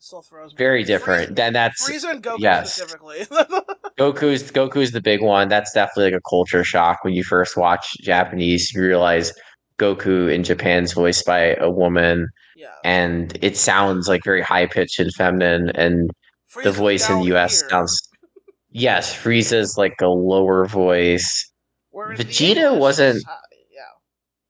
[0.00, 0.56] Still throws me.
[0.56, 1.36] Very Frieza- different.
[1.36, 2.74] Then that's Frieza and Goku yes.
[2.74, 3.20] specifically.
[3.98, 5.48] Goku's Goku's the big one.
[5.48, 8.72] That's definitely like a culture shock when you first watch Japanese.
[8.72, 9.32] You realize
[9.78, 12.74] Goku in Japan's voiced by a woman, yeah.
[12.82, 15.70] and it sounds like very high pitched and feminine.
[15.70, 16.10] And
[16.62, 18.08] the voice in the US here, sounds
[18.70, 21.50] yes, Frieza's like a lower voice.
[21.94, 23.36] Vegeta wasn't- high,
[23.70, 23.82] Yeah.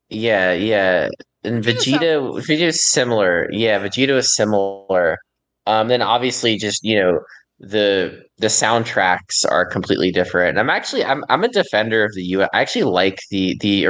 [0.08, 1.08] Yeah, yeah.
[1.44, 3.48] And Vegeta Vegeta's similar.
[3.52, 5.18] Yeah, Vegeta is similar.
[5.66, 7.20] Um, then obviously just you know
[7.58, 10.50] the the soundtracks are completely different.
[10.50, 12.42] And I'm actually I'm I'm a defender of the U.
[12.42, 13.88] I actually like the the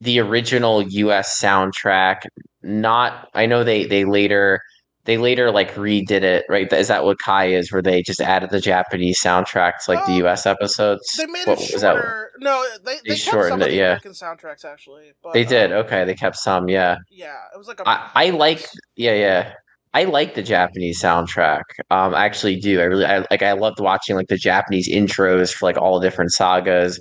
[0.00, 1.40] the original U.S.
[1.40, 2.22] soundtrack.
[2.62, 4.60] Not I know they they later
[5.04, 6.44] they later like redid it.
[6.48, 6.70] Right?
[6.72, 7.72] Is that what Kai is?
[7.72, 10.46] Where they just added the Japanese soundtrack to like the Um, U.S.
[10.46, 11.02] episodes?
[11.16, 11.94] They made What it was that?
[11.94, 12.30] shorter.
[12.40, 13.82] No, they, they, They kept some shortened it, the yeah.
[13.84, 15.12] American soundtracks actually.
[15.22, 15.72] But, They did.
[15.72, 16.68] um, Okay, they kept some.
[16.68, 16.96] Yeah.
[17.10, 17.88] Yeah, it was like a.
[17.88, 19.52] I, I like yeah yeah
[19.92, 21.62] I like the Japanese soundtrack.
[21.90, 22.80] Um, I actually do.
[22.80, 23.42] I really I like.
[23.42, 27.00] I loved watching like the Japanese intros for like all the different sagas.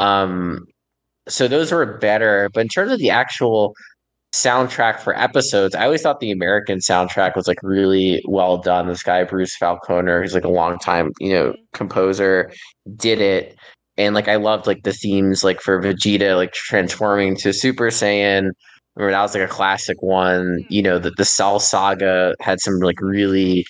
[0.00, 0.04] Mhm.
[0.04, 0.66] Um,
[1.28, 2.50] so those were better.
[2.52, 3.74] But in terms of the actual
[4.34, 8.88] soundtrack for episodes, I always thought the American soundtrack was like really well done.
[8.88, 11.54] This guy Bruce Faulconer, who's like a long time you know Mhm.
[11.74, 12.52] composer,
[12.96, 13.56] did it.
[13.96, 18.50] And like I loved like the themes like for Vegeta like transforming to Super Saiyan.
[18.96, 20.58] Remember that was like a classic one.
[20.68, 23.64] You know, the the Cell Saga had some like really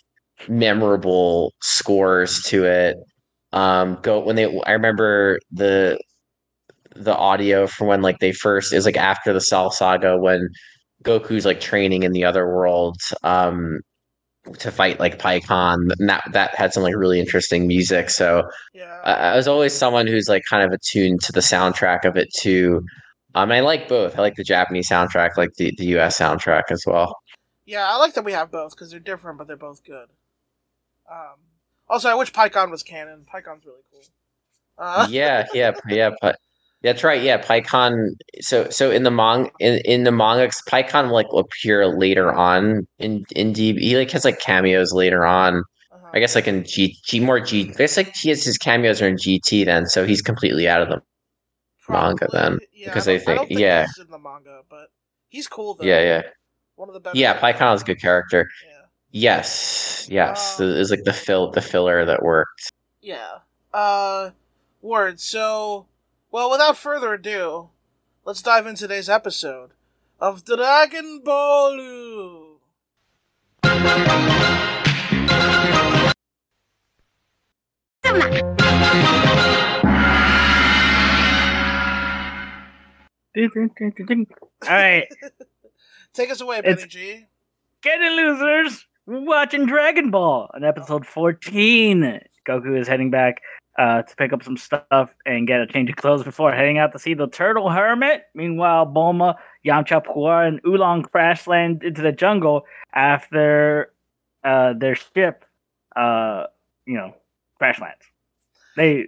[0.48, 2.96] memorable scores to it.
[3.53, 5.98] Um go when they I remember the
[6.94, 10.48] the audio from when like they first is like after the Cell Saga when
[11.04, 13.80] Goku's like training in the other world um
[14.59, 18.11] to fight like Pikkon and that that had some like really interesting music.
[18.11, 19.00] So yeah.
[19.04, 22.28] I, I was always someone who's like kind of attuned to the soundtrack of it
[22.35, 22.83] too.
[23.35, 24.18] Um, I like both.
[24.18, 27.16] I like the Japanese soundtrack, like the, the US soundtrack as well.
[27.66, 30.09] Yeah, I like that we have both because they're different, but they're both good.
[31.11, 31.37] Um,
[31.88, 33.24] also, I wish Pikkon was canon.
[33.24, 34.02] Pikkon's really cool.
[34.76, 36.37] Uh, yeah, yeah, yeah, but
[36.84, 37.20] that's right.
[37.22, 38.10] Yeah, Pikkon.
[38.40, 42.86] So, so in the manga, in, in the manga, Pikkon will, like appear later on
[43.00, 43.80] in in DB.
[43.80, 45.56] He like has like cameos later on.
[45.92, 46.10] uh-huh.
[46.14, 47.70] I guess like in G, G more G.
[47.70, 50.80] I guess like he has his cameos are in GT then, so he's completely out
[50.82, 51.00] of them.
[51.88, 53.86] manga then, yeah, because I I think- think yeah.
[53.86, 54.88] he's in the manga, but
[55.28, 55.84] he's cool though.
[55.84, 56.22] Yeah, yeah,
[56.76, 57.16] One of the best.
[57.16, 57.38] yeah.
[57.40, 58.48] Pikkon is a good character.
[58.66, 58.70] Yeah.
[59.16, 60.58] Yes, yes.
[60.60, 62.70] Um, it was like the fill the filler that worked.
[63.00, 63.38] Yeah.
[63.72, 64.30] Uh,
[64.82, 65.20] word.
[65.20, 65.86] So,
[66.34, 67.68] well, without further ado,
[68.24, 69.70] let's dive into today's episode
[70.18, 72.58] of Dragon Ball.
[83.36, 85.06] All right,
[86.14, 87.26] Take us away, Benny It's- G.
[87.82, 88.86] get in, losers.
[89.06, 92.20] We're watching Dragon Ball on episode 14.
[92.48, 93.42] Goku is heading back
[93.78, 96.92] uh, to pick up some stuff and get a change of clothes before heading out
[96.92, 98.22] to see the Turtle Hermit.
[98.34, 99.34] Meanwhile, Bulma,
[99.64, 103.92] Yamcha, Puar, and Oolong crash land into the jungle after
[104.44, 105.44] uh, their ship,
[105.96, 106.44] uh,
[106.87, 107.14] you know,
[107.58, 108.04] crash lands.
[108.76, 109.06] They,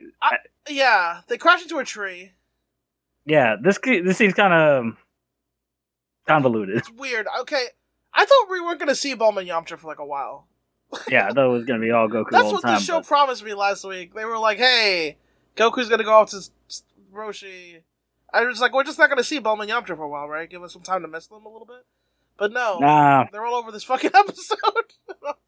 [0.69, 2.33] Yeah, they crash into a tree.
[3.25, 4.97] yeah, this this seems kind of
[6.27, 6.79] convoluted.
[6.79, 7.27] It's weird.
[7.41, 7.67] Okay,
[8.13, 10.47] I thought we weren't going to see Bulma and Yamcha for like a while.
[11.09, 12.81] Yeah, I thought it was gonna be all Goku That's all what the time.
[12.81, 14.15] show but- promised me last week.
[14.15, 15.17] They were like, "Hey,
[15.57, 16.41] Goku's gonna go off to
[17.13, 17.83] Roshi."
[18.33, 20.49] I was like, "We're just not gonna see Bulma and Yamcha for a while, right?
[20.49, 21.85] Give us some time to mess with them a little bit."
[22.39, 24.59] But no, Nah, they're all over this fucking episode.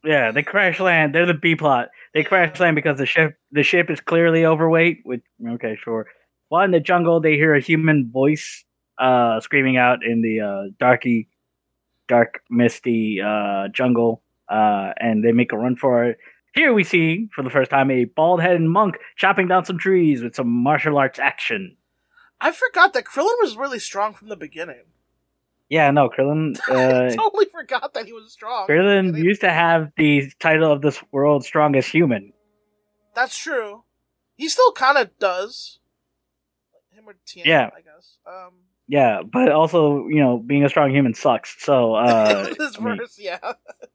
[0.04, 1.14] yeah, they crash land.
[1.14, 1.88] They're the B plot.
[2.14, 5.00] They crash land because the ship the ship is clearly overweight.
[5.04, 5.22] Which
[5.54, 6.06] okay, sure.
[6.48, 8.64] While in the jungle, they hear a human voice
[8.98, 11.28] uh, screaming out in the uh, darky,
[12.08, 16.18] dark, misty uh, jungle, uh, and they make a run for it.
[16.54, 20.34] Here we see, for the first time, a bald-headed monk chopping down some trees with
[20.34, 21.76] some martial arts action.
[22.40, 24.84] I forgot that Krillin was really strong from the beginning.
[25.68, 26.58] Yeah, no, Krillin.
[26.68, 28.66] I Uh, totally forgot that he was strong.
[28.66, 32.32] Krillin used to have the title of this world's strongest human.
[33.14, 33.84] That's true.
[34.36, 35.78] He still kind of does.
[36.90, 37.70] Him or Tien, Yeah.
[37.76, 38.16] I guess.
[38.26, 38.52] Um,
[38.88, 41.56] Yeah, but also, you know, being a strong human sucks.
[41.62, 43.38] So, uh, this I mean, verse, yeah.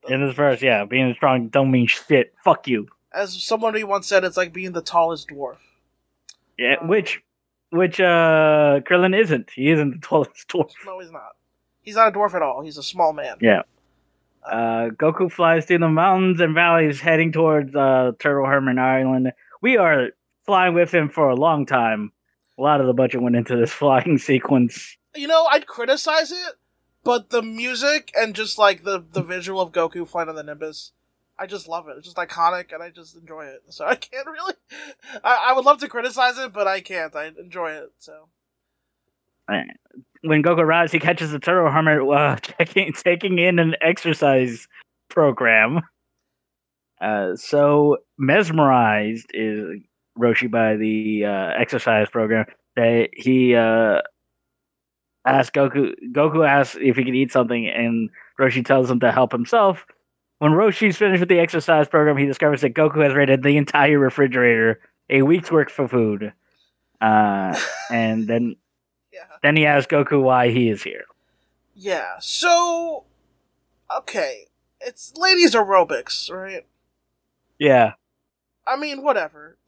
[0.08, 2.34] in this verse, yeah, being strong don't mean shit.
[2.43, 2.88] Fuck you.
[3.12, 5.58] As somebody once said, it's like being the tallest dwarf.
[6.58, 7.21] Yeah, Uh, which,
[7.71, 9.49] which, uh, Krillin isn't.
[9.56, 10.71] He isn't the tallest dwarf.
[10.86, 11.36] No, he's not.
[11.82, 12.62] He's not a dwarf at all.
[12.63, 13.38] He's a small man.
[13.41, 13.63] Yeah.
[14.45, 19.32] Uh, Goku flies through the mountains and valleys heading towards uh, Turtle Hermit Island.
[19.62, 20.10] We are
[20.45, 22.12] flying with him for a long time.
[22.57, 24.97] A lot of the budget went into this flying sequence.
[25.15, 26.55] You know, I'd criticize it,
[27.03, 30.91] but the music and just like the the visual of Goku flying on the Nimbus,
[31.37, 31.95] I just love it.
[31.97, 33.63] It's just iconic, and I just enjoy it.
[33.69, 34.53] So I can't really.
[35.23, 37.15] I, I would love to criticize it, but I can't.
[37.15, 37.91] I enjoy it.
[37.99, 38.29] So
[40.21, 44.67] When Goku arrives, he catches the Turtle Hermit uh, taking, taking in an exercise
[45.09, 45.81] program.
[47.01, 49.81] Uh, so mesmerized is
[50.17, 52.45] Roshi by the uh, exercise program
[52.76, 54.02] that he uh,
[55.26, 55.93] asks Goku.
[56.12, 59.86] Goku asks if he can eat something, and Roshi tells him to help himself.
[60.39, 63.97] When Roshi's finished with the exercise program, he discovers that Goku has raided the entire
[63.97, 66.34] refrigerator, a week's worth of food.
[66.99, 67.58] Uh,
[67.91, 68.56] and then
[69.13, 71.06] yeah, then he asks Goku why he is here.
[71.76, 72.15] yeah.
[72.19, 73.06] So
[73.97, 74.47] okay,
[74.82, 76.65] it's ladies aerobics, right?
[77.60, 77.93] Yeah,
[78.67, 79.58] I mean, whatever.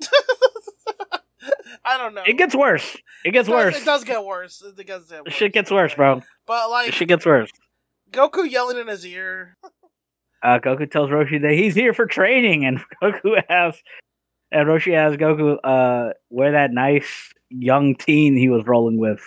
[1.84, 2.24] I don't know.
[2.26, 2.98] it gets worse.
[3.24, 3.82] It gets It does- worse.
[3.82, 4.62] It does get worse.
[4.62, 5.34] It does get worse.
[5.34, 6.22] shit gets worse, bro.
[6.48, 7.52] But like shit gets worse.
[8.12, 9.58] Goku yelling in his ear.
[10.44, 13.82] Uh, Goku tells Roshi that he's here for training, and Goku asks,
[14.52, 19.22] and Roshi asks Goku uh, where that nice young teen he was rolling with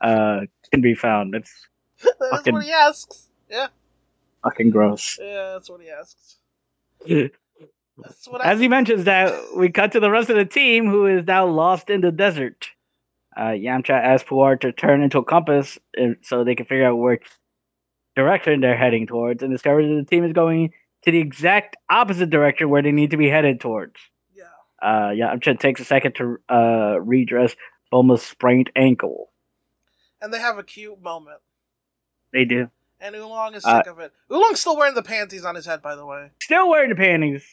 [0.00, 0.40] uh,
[0.72, 1.34] can be found.
[1.34, 1.52] It's
[2.30, 3.28] Fucking- what he asks.
[3.50, 3.68] Yeah,
[4.42, 5.18] fucking gross.
[5.20, 6.38] yeah, that's what he asks.
[7.98, 8.62] That's what As I.
[8.62, 11.88] he mentions that, we cut to the rest of the team who is now lost
[11.90, 12.68] in the desert.
[13.36, 16.96] Uh, Yamcha asks Puar to turn into a compass uh, so they can figure out
[16.96, 17.22] which
[18.14, 22.30] direction they're heading towards and discovers that the team is going to the exact opposite
[22.30, 24.00] direction where they need to be headed towards.
[24.34, 24.44] yeah.
[24.82, 27.54] Uh, Yamcha takes a second to uh, redress
[27.92, 29.30] Bulma's sprained ankle.
[30.20, 31.38] And they have a cute moment.
[32.32, 32.70] They do.
[32.98, 34.12] And Oolong is Uh, sick of it.
[34.32, 36.30] Oolong's still wearing the panties on his head, by the way.
[36.40, 37.46] Still wearing the panties.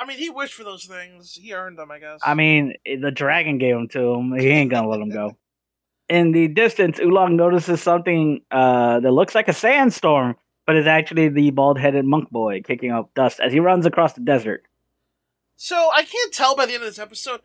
[0.00, 1.34] I mean, he wished for those things.
[1.34, 2.20] He earned them, I guess.
[2.24, 4.32] I mean, the dragon gave them to him.
[4.34, 5.36] He ain't gonna let him go.
[6.08, 10.36] In the distance, Oolong notices something uh, that looks like a sandstorm,
[10.66, 14.22] but is actually the bald-headed monk boy kicking up dust as he runs across the
[14.22, 14.64] desert.
[15.56, 17.42] So I can't tell by the end of this episode.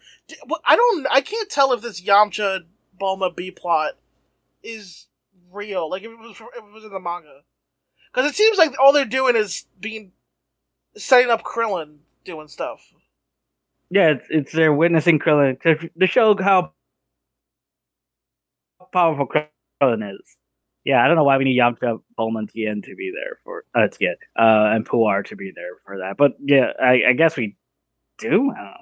[0.63, 1.05] I don't.
[1.11, 2.61] I can't tell if this Yamcha
[2.99, 3.97] Bulma B plot
[4.63, 5.07] is
[5.51, 5.89] real.
[5.89, 7.41] Like if it was if it was in the manga,
[8.11, 10.13] because it seems like all they're doing is being
[10.95, 12.81] setting up Krillin doing stuff.
[13.89, 16.73] Yeah, it's, it's their witnessing Krillin to, to show how
[18.91, 19.27] powerful
[19.81, 20.37] Krillin is.
[20.83, 23.87] Yeah, I don't know why we need Yamcha, Bulma, Tien to be there for uh,
[23.87, 26.17] Tien, uh, and Puar to be there for that.
[26.17, 27.55] But yeah, I, I guess we
[28.19, 28.51] do.
[28.51, 28.81] I don't know.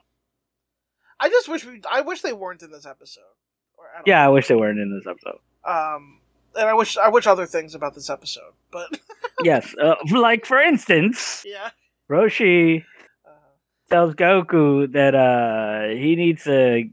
[1.20, 1.82] I just wish we.
[1.90, 3.22] I wish they weren't in this episode.
[3.78, 5.40] Or, I Yeah, I wish they weren't in this episode.
[5.66, 6.20] Um.
[6.56, 9.00] And I wish I wish other things about this episode, but
[9.44, 11.72] yes, uh, like for instance, yeah.
[12.12, 12.84] Roshi
[13.94, 16.90] tells Goku that uh he needs to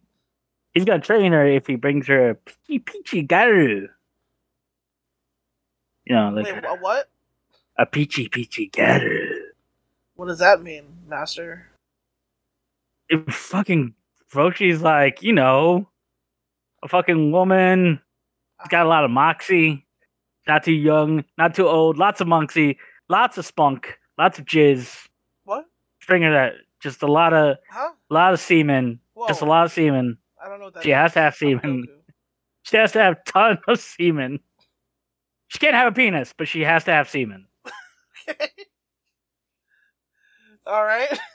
[0.75, 3.89] he's gonna train her if he brings her a peachy Garu.
[6.05, 7.09] You know, like wait, wha- what?
[7.79, 9.31] a Pichi Pichi Garu.
[10.15, 11.69] What does that mean, Master?
[13.09, 13.95] It fucking
[14.35, 15.89] Roshi's like, you know,
[16.83, 18.01] a fucking woman.
[18.69, 19.87] Got a lot of moxie.
[20.47, 21.97] Not too young, not too old.
[21.97, 25.09] Lots of moxie, lots of spunk, lots of jizz.
[25.45, 25.65] What?
[26.03, 26.55] String of that.
[26.81, 27.91] Just a lot of, Huh?
[28.09, 29.01] lot of semen.
[29.15, 29.29] Whoa.
[29.29, 30.17] Just a lot of semen.
[30.43, 31.87] I don't know what that She has to have semen.
[32.63, 34.39] She has to have ton of semen.
[35.49, 37.47] She can't have a penis, but she has to have semen.
[38.29, 38.49] okay.
[40.67, 41.19] All right.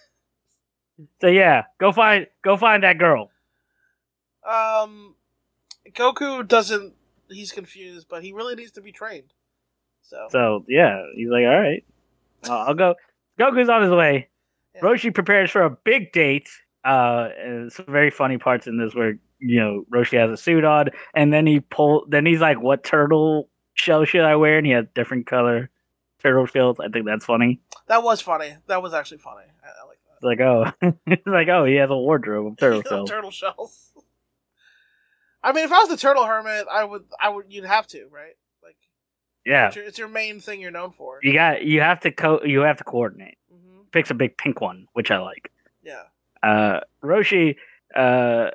[1.19, 3.29] So yeah, go find go find that girl.
[4.49, 5.15] Um,
[5.91, 6.93] Goku doesn't.
[7.29, 9.33] He's confused, but he really needs to be trained.
[10.03, 11.83] So, So yeah, he's like, all right,
[12.47, 12.95] uh, I'll go.
[13.37, 14.29] Goku's on his way.
[14.75, 14.81] Yeah.
[14.81, 16.47] Roshi prepares for a big date.
[16.83, 17.29] Uh,
[17.69, 21.33] some very funny parts in this where you know Roshi has a suit on, and
[21.33, 22.05] then he pull.
[22.07, 25.69] Then he's like, "What turtle shell should I wear?" And he has different color
[26.21, 26.79] turtle shells.
[26.79, 27.59] I think that's funny.
[27.87, 28.55] that was funny.
[28.67, 29.45] That was actually funny.
[29.63, 30.71] I, I like It's like, oh,
[31.07, 33.09] it's like, oh, he has a wardrobe of turtle shells.
[33.09, 33.91] turtle shells.
[35.43, 37.03] I mean, if I was the turtle hermit, I would.
[37.21, 37.45] I would.
[37.49, 38.35] You'd have to, right?
[38.63, 38.77] Like,
[39.45, 41.19] Yeah, it's your, it's your main thing you're known for.
[41.21, 43.37] you got you have to co- you have to coordinate.
[43.95, 45.49] Picks a big pink one, which I like.
[45.81, 46.03] Yeah.
[46.43, 47.55] Uh, Roshi
[47.95, 48.49] uh,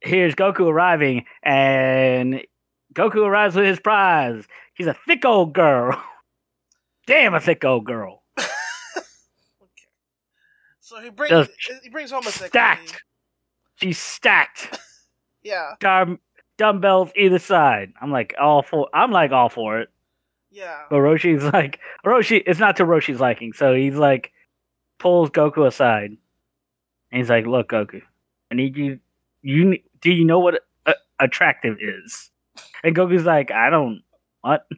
[0.00, 2.42] hears Goku arriving, and
[2.92, 4.42] Goku arrives with his prize.
[4.74, 6.02] She's a thick old girl.
[7.06, 8.24] Damn, a thick old girl.
[8.36, 8.48] okay.
[10.80, 11.52] So he brings Just
[11.84, 12.86] he brings home a thick lady.
[12.88, 13.02] Stacked.
[13.76, 14.76] She's stacked.
[15.44, 15.74] Yeah.
[15.80, 16.20] Dumb,
[16.56, 17.92] dumbbells either side.
[18.00, 18.88] I'm like all for.
[18.94, 19.88] I'm like all for it.
[20.52, 20.82] Yeah.
[20.90, 22.42] But Roshi's like Roshi.
[22.46, 24.32] It's not to Roshi's liking, so he's like
[24.98, 26.10] pulls Goku aside,
[27.10, 28.02] and he's like, "Look, Goku,
[28.50, 29.00] I need you.
[29.40, 32.30] You do you know what a- attractive is?"
[32.84, 34.02] And Goku's like, "I don't.
[34.42, 34.66] What?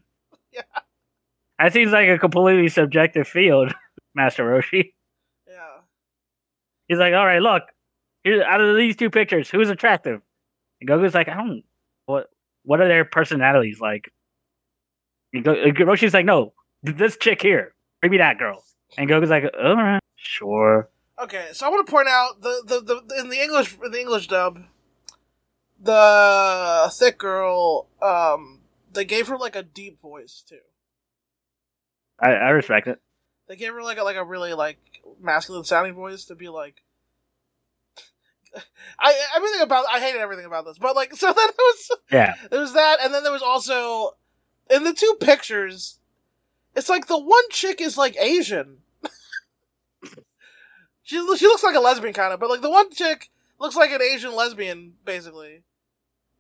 [0.52, 0.62] Yeah.
[1.58, 3.74] That seems like a completely subjective field,
[4.14, 4.92] Master Roshi."
[5.48, 5.80] Yeah.
[6.86, 7.64] He's like, "All right, look,
[8.22, 10.20] here out of these two pictures, who's attractive?"
[10.80, 11.64] And Goku's like, "I don't.
[12.06, 12.30] What?
[12.64, 14.12] What are their personalities like?"
[15.34, 18.64] And Go- uh, Roshi's like, "No, this chick here, bring me that girl."
[18.96, 22.80] And Goku's like, "All right, sure." Okay, so I want to point out the, the,
[22.80, 24.60] the in the English in the English dub,
[25.80, 28.60] the thick girl, um,
[28.92, 30.60] they gave her like a deep voice too.
[32.20, 33.00] I, I respect it.
[33.48, 34.78] They gave her like a like a really like
[35.20, 36.84] masculine sounding voice to be like.
[39.00, 42.34] I everything about I hated everything about this, but like so then it was Yeah,
[42.52, 44.12] there was that, and then there was also
[44.70, 45.98] in the two pictures,
[46.74, 48.78] it's like the one chick is like Asian.
[51.02, 53.90] she she looks like a lesbian kind of, but like the one chick looks like
[53.90, 55.62] an Asian lesbian basically,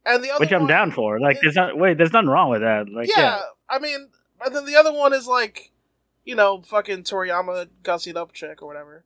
[0.04, 1.20] and the other which I'm one- down for.
[1.20, 2.88] Like, there's not wait, there's nothing wrong with that.
[2.88, 4.08] Like, yeah, yeah, I mean,
[4.44, 5.72] and then the other one is like,
[6.24, 9.04] you know, fucking Toriyama gussied up chick or whatever.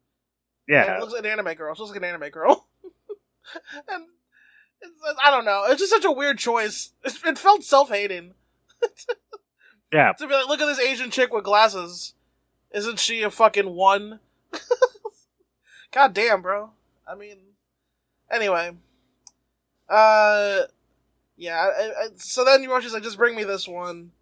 [0.69, 0.97] And yeah.
[0.97, 1.75] it looks like an anime girl.
[1.75, 2.67] She looks like an anime girl.
[3.89, 4.07] and
[4.81, 4.93] it's,
[5.25, 5.65] I don't know.
[5.69, 6.93] It's just such a weird choice.
[7.05, 8.35] It, it felt self hating.
[9.93, 10.13] Yeah.
[10.13, 12.15] To be like, look at this Asian chick with glasses.
[12.73, 14.21] Isn't she a fucking one?
[15.93, 16.71] God damn, bro.
[17.07, 17.39] I mean,
[18.31, 18.73] anyway.
[19.89, 20.61] Uh,
[21.37, 21.57] yeah.
[21.57, 24.13] I, I, so then Yoroshi's like, just bring me this one.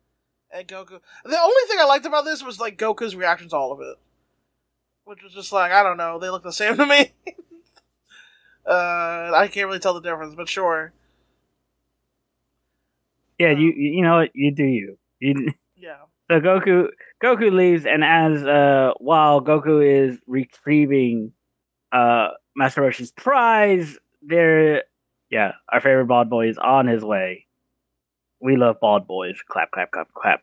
[0.52, 1.00] And Goku.
[1.24, 3.96] The only thing I liked about this was like Goku's reaction to all of it,
[5.04, 7.12] which was just like, I don't know, they look the same to me.
[8.66, 10.92] uh, I can't really tell the difference, but sure.
[13.38, 14.30] Yeah, you you know what?
[14.34, 14.98] You do you.
[15.20, 15.96] You Yeah.
[16.30, 16.88] So Goku
[17.22, 21.32] Goku leaves, and as uh while Goku is retrieving
[21.92, 24.84] uh Master Roshi's prize, there,
[25.30, 27.46] yeah, our favorite bald boy is on his way.
[28.40, 29.36] We love bald boys.
[29.48, 30.42] Clap, clap, clap, clap.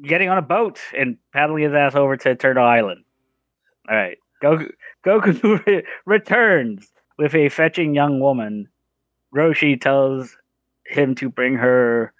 [0.00, 3.04] Getting on a boat and paddling his ass over to Turtle Island.
[3.90, 4.70] All right, Goku
[5.04, 8.68] Goku returns with a fetching young woman.
[9.34, 10.36] Roshi tells
[10.92, 12.12] him to bring her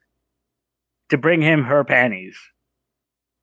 [1.10, 2.36] to bring him her panties.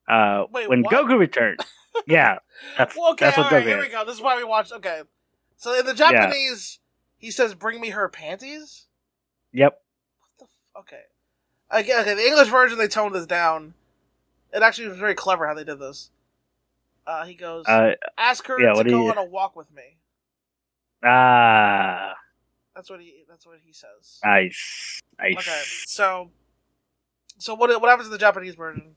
[0.08, 0.92] Uh, Wait, when what?
[0.92, 1.60] Goku returned,
[2.06, 2.38] yeah,
[2.76, 3.86] that's Well, okay, that's what Goku here is.
[3.86, 4.04] we go.
[4.04, 4.72] This is why we watched.
[4.72, 5.02] Okay.
[5.56, 6.78] So in the Japanese,
[7.18, 8.86] he says, bring me her panties?
[9.52, 9.78] Yep.
[10.18, 11.02] What the f- Okay.
[11.92, 13.74] Okay, okay, the English version, they toned this down.
[14.52, 16.10] It actually was very clever how they did this.
[17.06, 19.98] Uh, he goes, Uh, ask her yeah, to go you- on a walk with me.
[21.04, 22.14] ah,
[22.74, 23.24] That's what he.
[23.28, 24.20] That's what he says.
[24.24, 25.36] nice, nice.
[25.36, 26.30] Okay, so,
[27.38, 27.80] so what?
[27.80, 28.94] What happens in the Japanese version?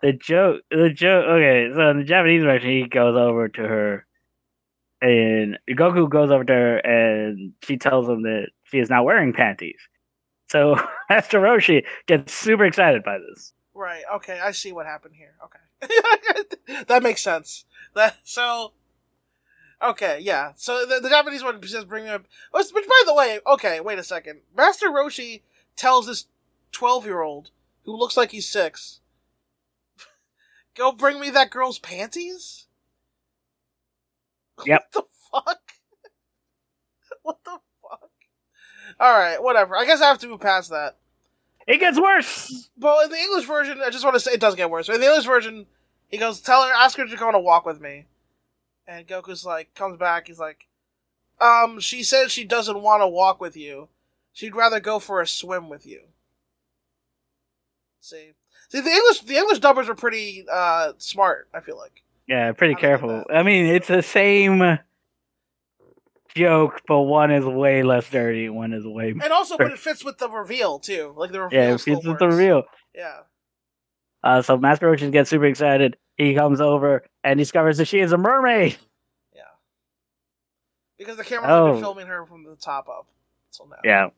[0.00, 1.24] The joke, the joke.
[1.26, 4.06] Okay, so in the Japanese version, he goes over to her,
[5.02, 9.32] and Goku goes over to her, and she tells him that she is not wearing
[9.32, 9.80] panties.
[10.48, 13.52] So Master Roshi gets super excited by this.
[13.74, 14.02] Right.
[14.14, 15.34] Okay, I see what happened here.
[15.44, 17.64] Okay, that makes sense.
[17.94, 18.72] That so.
[19.82, 20.52] Okay, yeah.
[20.56, 22.24] So the, the Japanese one says bring me up.
[22.50, 24.40] Which, by the way, okay, wait a second.
[24.56, 25.42] Master Roshi
[25.76, 26.26] tells this
[26.72, 27.50] twelve-year-old
[27.84, 29.00] who looks like he's six,
[30.74, 32.64] "Go bring me that girl's panties."
[34.66, 34.88] Yep.
[34.92, 35.60] What the fuck?
[37.22, 38.10] what the fuck?
[38.98, 39.76] All right, whatever.
[39.76, 40.96] I guess I have to move past that.
[41.68, 42.68] It gets worse.
[42.76, 44.88] But in the English version, I just want to say it does get worse.
[44.88, 45.66] In the English version,
[46.08, 48.06] he goes, "Tell her, ask her to go on a walk with me,"
[48.88, 50.26] and Goku's like, comes back.
[50.26, 50.66] He's like,
[51.40, 53.88] "Um, she said she doesn't want to walk with you.
[54.32, 56.00] She'd rather go for a swim with you."
[58.00, 58.32] See,
[58.70, 61.48] see, the English, the English dubbers are pretty uh smart.
[61.52, 62.02] I feel like.
[62.26, 63.24] Yeah, pretty I careful.
[63.32, 64.78] I mean, it's the same
[66.34, 68.48] joke, but one is way less dirty.
[68.48, 69.10] One is way.
[69.10, 71.12] And also, but it fits with the reveal too.
[71.16, 71.60] Like the reveal.
[71.60, 72.62] Yeah, it fits with the reveal.
[72.94, 73.20] Yeah.
[74.22, 75.96] Uh, so Master Roshi gets super excited.
[76.18, 78.76] He comes over and discovers that she is a mermaid.
[79.34, 79.42] Yeah.
[80.98, 81.72] Because the camera's have Oh.
[81.72, 83.06] been filming her from the top up
[83.52, 83.76] until now.
[83.84, 84.08] Yeah.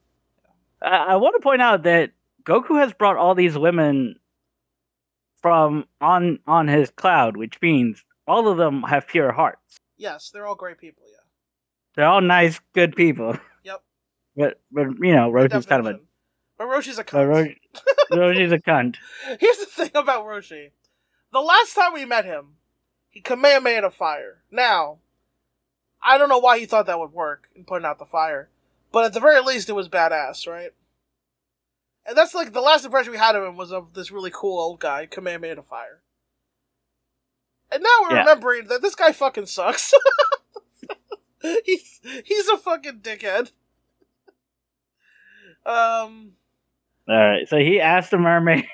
[0.83, 2.11] I, I want to point out that
[2.45, 4.17] Goku has brought all these women
[5.43, 9.77] from on on his cloud, which means all of them have pure hearts.
[9.99, 11.03] Yes, they're all great people.
[11.07, 11.19] Yeah.
[11.97, 13.37] They're all nice, good people.
[13.65, 13.83] Yep.
[14.37, 16.01] But but you know, Roshi's kind of a.
[16.57, 17.27] But Roshi's a but cunt.
[17.29, 17.57] Roshi,
[18.13, 18.97] Roshi's a cunt.
[19.41, 20.71] Here's the thing about Roshi.
[21.33, 22.57] The last time we met him,
[23.09, 24.43] he Kamehameha a fire.
[24.51, 24.99] Now,
[26.03, 28.49] I don't know why he thought that would work in putting out the fire,
[28.93, 30.71] but at the very least, it was badass, right?
[32.07, 34.59] And that's like the last impression we had of him was of this really cool
[34.59, 36.01] old guy, Kamehameha a Fire.
[37.71, 38.21] And now we're Yeah.
[38.21, 39.93] remembering that this guy fucking sucks.
[41.65, 43.53] he's he's a fucking dickhead.
[45.65, 46.33] Um,
[47.09, 47.47] All right.
[47.49, 48.65] So he asked the mermaid.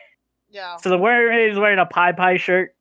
[0.57, 2.75] Yeah, So the mermaid is wearing a pie pie shirt.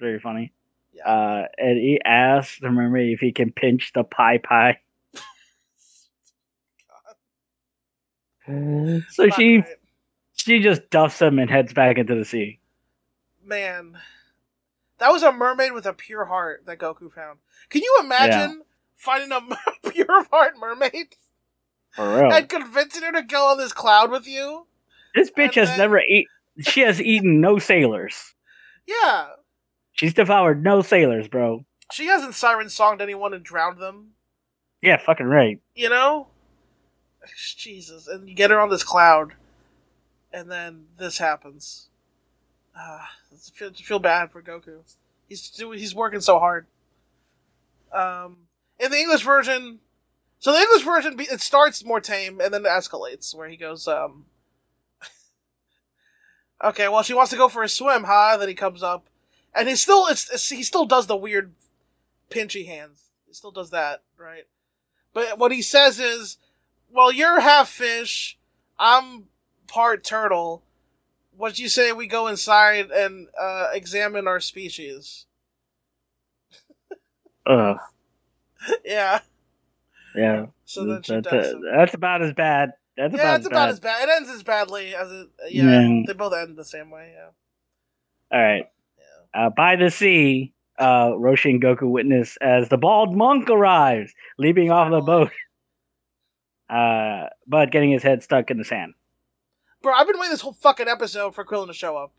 [0.00, 0.52] Very funny.
[0.92, 1.04] Yeah.
[1.08, 4.80] Uh, and he asked the mermaid if he can pinch the pie pie.
[8.46, 9.62] So Not she
[10.34, 12.58] she just duffs him and heads back into the sea.
[13.44, 13.98] man,
[14.98, 17.38] that was a mermaid with a pure heart that Goku found.
[17.68, 18.62] Can you imagine
[18.96, 19.40] finding a
[19.90, 21.14] pure heart mermaid
[21.92, 22.32] For real.
[22.32, 24.66] and convincing her to go on this cloud with you?
[25.14, 26.26] This bitch and has then- never eat.
[26.60, 28.34] She has eaten no sailors.
[28.86, 29.28] Yeah,
[29.92, 31.64] She's devoured no sailors, bro.
[31.92, 34.12] she hasn't siren songed anyone and drowned them.
[34.80, 35.60] Yeah, fucking right.
[35.74, 36.28] You know,
[37.56, 39.34] Jesus, and you get her on this cloud,
[40.32, 41.88] and then this happens.
[42.74, 44.80] Ah, it's feel, feel bad for Goku.
[45.28, 45.78] He's doing.
[45.78, 46.66] He's working so hard.
[47.92, 48.46] Um,
[48.78, 49.80] in the English version,
[50.38, 53.86] so the English version it starts more tame and then it escalates where he goes.
[53.86, 54.26] Um,
[56.64, 58.36] okay, well she wants to go for a swim, huh?
[58.36, 59.08] Then he comes up,
[59.54, 61.52] and he still it's, it's he still does the weird
[62.30, 63.10] pinchy hands.
[63.26, 64.44] He still does that, right?
[65.12, 66.38] But what he says is,
[66.90, 68.38] "Well, you're half fish.
[68.78, 69.24] I'm
[69.66, 70.62] part turtle.
[71.36, 75.26] What you say we go inside and uh, examine our species?"
[77.46, 77.78] Ugh.
[78.84, 79.20] yeah.
[80.14, 80.46] Yeah.
[80.64, 81.54] So then she that's, does.
[81.54, 82.72] uh, that's about as bad.
[82.96, 83.68] That's yeah, about it's about bad.
[83.70, 84.08] as bad.
[84.08, 85.28] It ends as badly as it.
[85.48, 86.02] Yeah, Yeah.
[86.06, 87.12] they both end the same way.
[87.14, 87.28] Yeah.
[88.36, 88.64] All right.
[89.34, 89.46] Yeah.
[89.46, 94.70] Uh, by the sea, uh, Roshi and Goku witness as the bald monk arrives, leaping
[94.70, 95.30] off the boat,
[96.68, 98.94] uh, but getting his head stuck in the sand.
[99.82, 102.12] Bro, I've been waiting this whole fucking episode for Krillin to show up.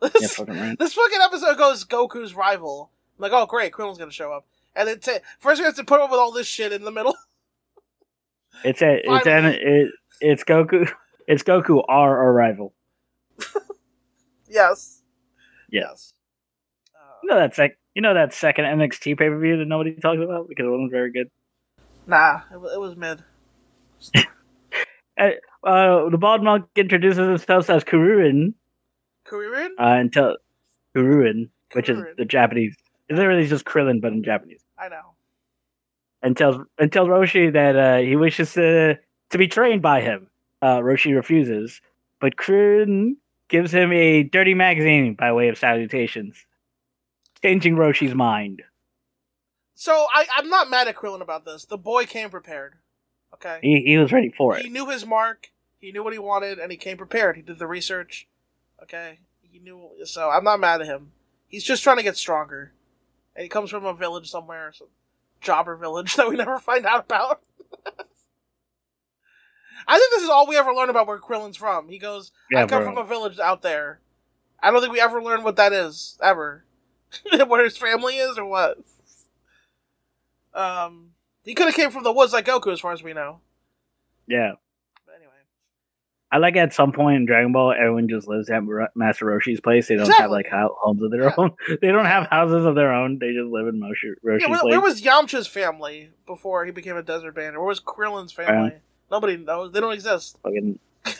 [0.02, 0.78] Yeah, This, fucking right.
[0.78, 2.90] this fucking episode goes Goku's rival.
[3.18, 4.44] I'm like, oh great, Krillin's gonna show up,
[4.74, 6.90] and then ta first we have to put up with all this shit in the
[6.90, 7.14] middle.
[8.64, 9.90] It's a, it's an, it,
[10.22, 10.88] it's Goku.
[11.28, 12.74] It's Goku, our arrival.
[14.48, 15.02] yes.
[15.70, 16.14] Yes.
[16.94, 17.78] Uh, You know that sec.
[17.94, 20.90] You know that second NXT pay per view that nobody talks about because it wasn't
[20.90, 21.30] very good.
[22.08, 23.22] nah, it, it was mid.
[25.64, 28.54] Uh, the bald monk introduces himself as Kuruin
[29.24, 29.68] Kuririn?
[29.78, 30.36] uh, until
[30.96, 32.74] Kuririn, which is the Japanese.
[33.08, 34.64] It's literally just Krillin, but in Japanese.
[34.76, 35.14] I know.
[36.22, 38.98] and tells and tells Roshi that uh, he wishes to
[39.32, 40.28] to be trained by him.
[40.60, 41.80] Uh, Roshi refuses,
[42.20, 43.16] but Krillin
[43.48, 46.46] gives him a dirty magazine by way of salutations,
[47.42, 48.62] changing Roshi's mind.
[49.74, 51.64] So I, I'm not mad at Krillin about this.
[51.64, 52.74] The boy came prepared.
[53.34, 53.58] Okay.
[53.62, 54.62] He he was ready for it.
[54.62, 55.50] He knew his mark.
[55.80, 57.34] He knew what he wanted, and he came prepared.
[57.34, 58.28] He did the research.
[58.80, 59.90] Okay, he knew.
[60.04, 61.10] So I'm not mad at him.
[61.48, 62.72] He's just trying to get stronger,
[63.34, 64.88] and he comes from a village somewhere, some
[65.40, 67.42] jobber village that we never find out about.
[69.86, 71.88] I think this is all we ever learn about where Krillin's from.
[71.88, 72.84] He goes, "I come bro.
[72.94, 74.00] from a village out there."
[74.62, 76.64] I don't think we ever learn what that is ever,
[77.48, 78.78] where his family is or what.
[80.54, 81.10] Um,
[81.44, 83.40] he could have came from the woods like Goku, as far as we know.
[84.26, 84.52] Yeah,
[85.06, 85.32] But anyway.
[86.30, 88.62] I like at some point in Dragon Ball, everyone just lives at
[88.94, 89.88] Master Roshi's place.
[89.88, 91.34] They don't have like homes of their Yeah.
[91.36, 91.52] own.
[91.80, 93.18] They don't have houses of their own.
[93.18, 94.70] They just live in Moshi- Roshi's Yeah, where, place.
[94.70, 97.54] where was Yamcha's family before he became a desert bandit?
[97.58, 98.74] Where was Krillin's family?
[99.12, 99.70] Nobody knows.
[99.72, 100.38] They don't exist.
[100.42, 100.78] Fucking-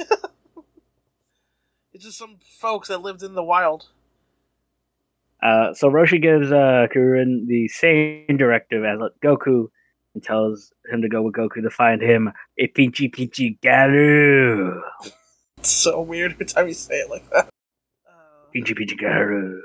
[1.95, 3.89] It's just some folks that lived in the wild.
[5.43, 9.69] Uh, so Roshi gives uh, Kurin the same directive as Goku
[10.15, 14.81] and tells him to go with Goku to find him a Pinchy Pinchy Garu.
[15.59, 17.49] It's so weird every time you say it like that.
[18.09, 18.13] Uh,
[18.55, 19.59] Pinchy Pinchy Garu.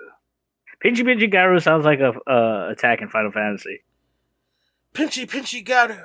[0.83, 3.83] Pinchy Pinchy Garu sounds like a uh, attack in Final Fantasy.
[4.93, 6.03] pinchy, pinchy, Garu.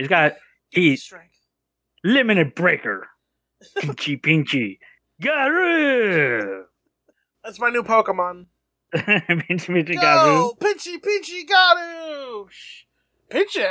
[0.00, 0.32] He's got
[0.70, 1.36] he Strength.
[2.02, 3.08] limited breaker.
[3.76, 4.78] Pinchy Pinchy
[5.22, 6.62] Garu.
[7.44, 8.46] That's my new Pokemon.
[8.94, 10.24] Pinchy Pinchy Garu.
[10.24, 12.48] Go, pinchy, pinchy, Garu.
[12.50, 12.84] Shh.
[13.30, 13.66] Pinchy,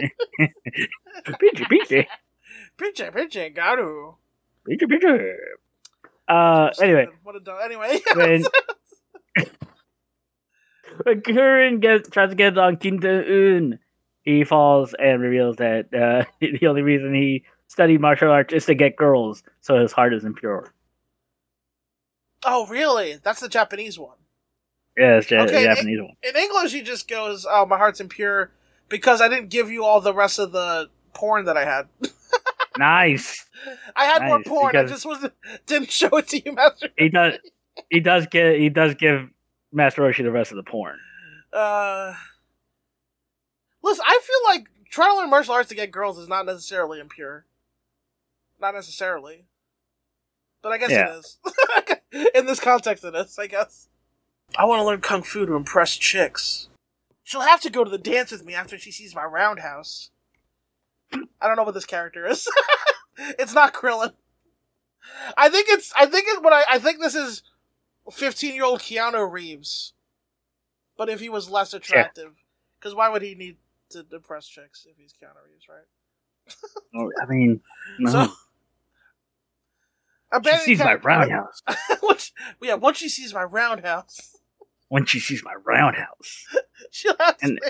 [1.28, 2.06] Pinchy Pinchy.
[2.78, 4.14] pinchy, pinchy, Garu.
[4.66, 5.34] Pinchy Pinchy.
[6.26, 7.60] Uh, anyway, what a dog.
[7.62, 8.42] Anyway, when
[11.04, 13.78] when Kurin gets tries to get on Kinto'un,
[14.24, 18.74] he falls and reveals that uh, the only reason he studied martial arts is to
[18.74, 20.72] get girls, so his heart isn't impure.
[22.44, 23.16] oh really?
[23.22, 24.16] That's the Japanese one.
[24.96, 26.14] Yeah, it's ja- Okay, Japanese one.
[26.22, 28.50] In English, he just goes, "Oh, my heart's impure
[28.88, 31.88] because I didn't give you all the rest of the porn that I had."
[32.78, 33.44] nice.
[33.96, 34.76] I had more Nice, porn.
[34.76, 35.32] I just wasn't
[35.66, 36.88] didn't show it to you, Master.
[36.96, 37.38] He does.
[37.90, 38.58] He does get.
[38.58, 39.30] He does give
[39.72, 40.96] Master Roshi the rest of the porn.
[41.52, 42.14] Uh,
[43.84, 46.98] listen, I feel like trying to learn martial arts to get girls is not necessarily
[46.98, 47.44] impure.
[48.60, 49.44] Not necessarily.
[50.62, 51.14] But I guess Yeah.
[51.14, 52.30] it is.
[52.34, 53.88] In this context, it is, I guess.
[54.56, 56.68] I want to learn kung fu to impress chicks.
[57.22, 60.10] She'll have to go to the dance with me after she sees my roundhouse.
[61.12, 62.48] I don't know what this character is.
[63.18, 64.12] it's not Krillin.
[65.36, 65.92] I think it's.
[65.98, 66.42] I think it.
[66.42, 66.64] What I.
[66.70, 67.42] I think this is
[68.10, 69.92] fifteen-year-old Keanu Reeves,
[70.96, 72.42] but if he was less attractive,
[72.78, 73.56] because why would he need
[73.94, 76.54] to impress chicks if he's Keanu Reeves, right?
[76.94, 77.60] Oh, I mean,
[77.98, 78.10] no.
[78.10, 78.32] So,
[80.42, 81.62] she sees my roundhouse.
[82.02, 84.36] once, yeah, once she sees my roundhouse,
[84.88, 86.46] When she sees my roundhouse.
[86.90, 87.60] she'll have to And-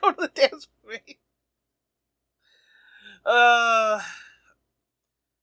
[0.00, 1.18] go to the dance with me.
[3.26, 4.00] Uh,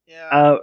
[0.08, 0.28] yeah.
[0.32, 0.58] Uh,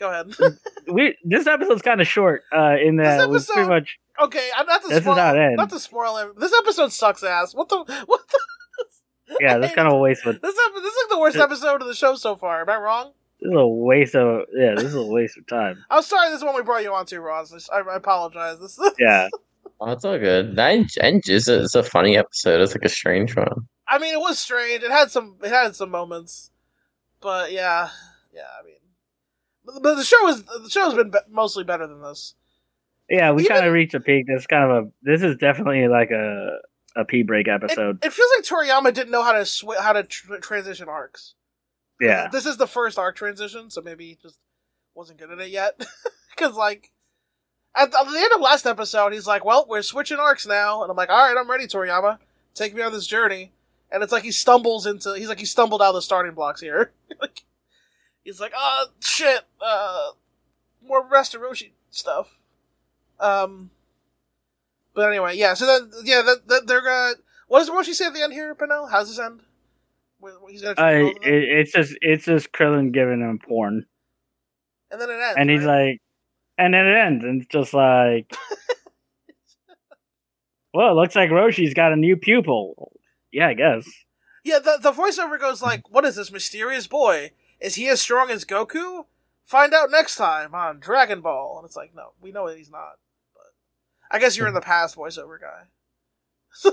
[0.00, 0.34] go ahead.
[0.92, 2.42] we this episode's kind of short.
[2.52, 3.98] Uh, in that we episode- pretty much.
[4.20, 5.14] okay, I'm not to This is spoil.
[5.14, 5.56] how it ends.
[5.58, 6.36] Not to spoil it.
[6.40, 7.54] This episode sucks ass.
[7.54, 7.76] What the?
[8.06, 8.38] What the?
[9.38, 10.40] Yeah, this kind of a waste of.
[10.42, 12.62] This ep- this is like the worst episode of the show so far.
[12.62, 13.12] Am I wrong?
[13.40, 14.46] This is a waste of.
[14.52, 15.84] Yeah, this is a waste of time.
[15.90, 16.30] I'm sorry.
[16.30, 17.68] This is one we brought you on to, Ross.
[17.72, 18.58] I, I apologize.
[18.58, 18.76] This.
[18.76, 19.28] Is, Yeah,
[19.80, 20.58] Oh, it's all good.
[20.58, 22.60] I en- en- It's a, it's a funny episode.
[22.60, 23.68] It's like a strange one.
[23.86, 24.82] I mean, it was strange.
[24.82, 25.36] It had some.
[25.44, 26.50] It had some moments,
[27.20, 27.88] but yeah,
[28.34, 28.42] yeah.
[28.60, 28.74] I mean,
[29.82, 32.34] but, the show is the show's been be- mostly better than this.
[33.08, 33.30] yeah.
[33.32, 34.26] We Even- kind of reached a peak.
[34.26, 34.90] This kind of a.
[35.02, 36.58] This is definitely like a
[36.96, 38.04] a pee break It, episode.
[38.04, 41.34] it feels like Toriyama didn't know how to sw- how to tr- transition arcs.
[42.00, 44.38] yeah, This is the first arc transition, so maybe he just
[44.94, 45.80] wasn't good at it yet.
[46.36, 46.90] Because like
[47.76, 50.82] at the, at the end of last episode, he's like, "Well, we're switching arcs now,"
[50.82, 52.18] and I'm like, "All right, I'm ready, Toriyama.
[52.54, 53.52] Take me on this journey."
[53.92, 55.12] And it's like he stumbles into.
[55.14, 56.92] He's like he stumbled out of the starting blocks here.
[57.20, 57.42] like,
[58.24, 60.10] he's like, "Oh shit, uh,
[60.86, 62.38] more Restoration stuff."
[63.18, 63.70] Um.
[64.94, 65.54] But anyway, yeah.
[65.54, 67.14] So then, yeah, that, that they're gonna.
[67.48, 68.90] What does what she say at the end here, Pinel?
[68.90, 69.40] How's this end?
[70.18, 70.80] Where- where He's gonna.
[70.80, 71.32] uh, it, both of them?
[71.32, 73.86] it's just it's just Krillin giving him porn,
[74.90, 75.36] and then it ends.
[75.38, 75.90] and he's right?
[75.90, 76.02] like,
[76.58, 78.30] and then it ends, and it's just like,
[80.74, 82.92] well, it looks like Roshi's got a new pupil.
[83.32, 83.88] Yeah, I guess.
[84.44, 87.30] Yeah, the the voiceover goes like, "What is this mysterious boy?
[87.60, 89.04] Is he as strong as Goku?
[89.44, 92.70] Find out next time on Dragon Ball." And it's like, no, we know that he's
[92.70, 92.98] not.
[93.34, 93.52] But
[94.10, 95.64] I guess you're in the past, voiceover guy.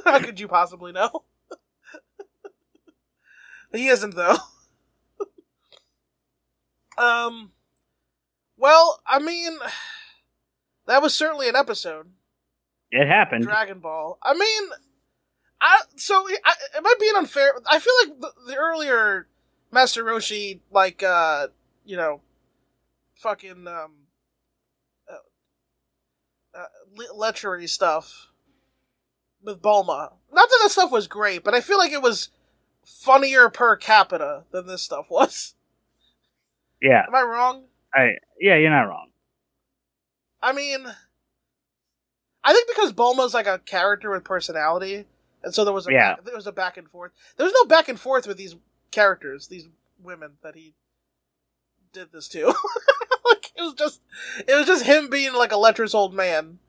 [0.05, 1.23] How could you possibly know?
[3.73, 4.37] he isn't though.
[6.97, 7.51] um.
[8.57, 9.57] Well, I mean,
[10.87, 12.07] that was certainly an episode.
[12.91, 13.43] It happened.
[13.43, 14.17] Dragon Ball.
[14.23, 14.69] I mean,
[15.59, 17.53] I so I, it might be an unfair.
[17.69, 19.27] I feel like the, the earlier
[19.71, 21.47] Master Roshi, like uh,
[21.85, 22.21] you know,
[23.15, 23.91] fucking um,
[25.09, 26.65] uh, uh,
[26.95, 28.29] le- lechery stuff
[29.41, 30.13] with Bulma.
[30.31, 32.29] Not that that stuff was great, but I feel like it was
[32.85, 35.55] funnier per capita than this stuff was.
[36.81, 37.65] yeah, Am I wrong?
[37.93, 39.09] I yeah, you're not wrong.
[40.41, 40.85] I mean,
[42.43, 45.05] I think because Bulma's like a character with personality,
[45.43, 46.15] and so there was a Yeah.
[46.15, 47.11] back, there was a back and forth.
[47.35, 48.55] There was no back and forth with these
[48.91, 49.67] characters, these
[50.01, 50.73] women that he
[51.93, 52.45] did this to.
[53.25, 54.01] like it was just,
[54.47, 56.59] it was just him being like a lecherous old man,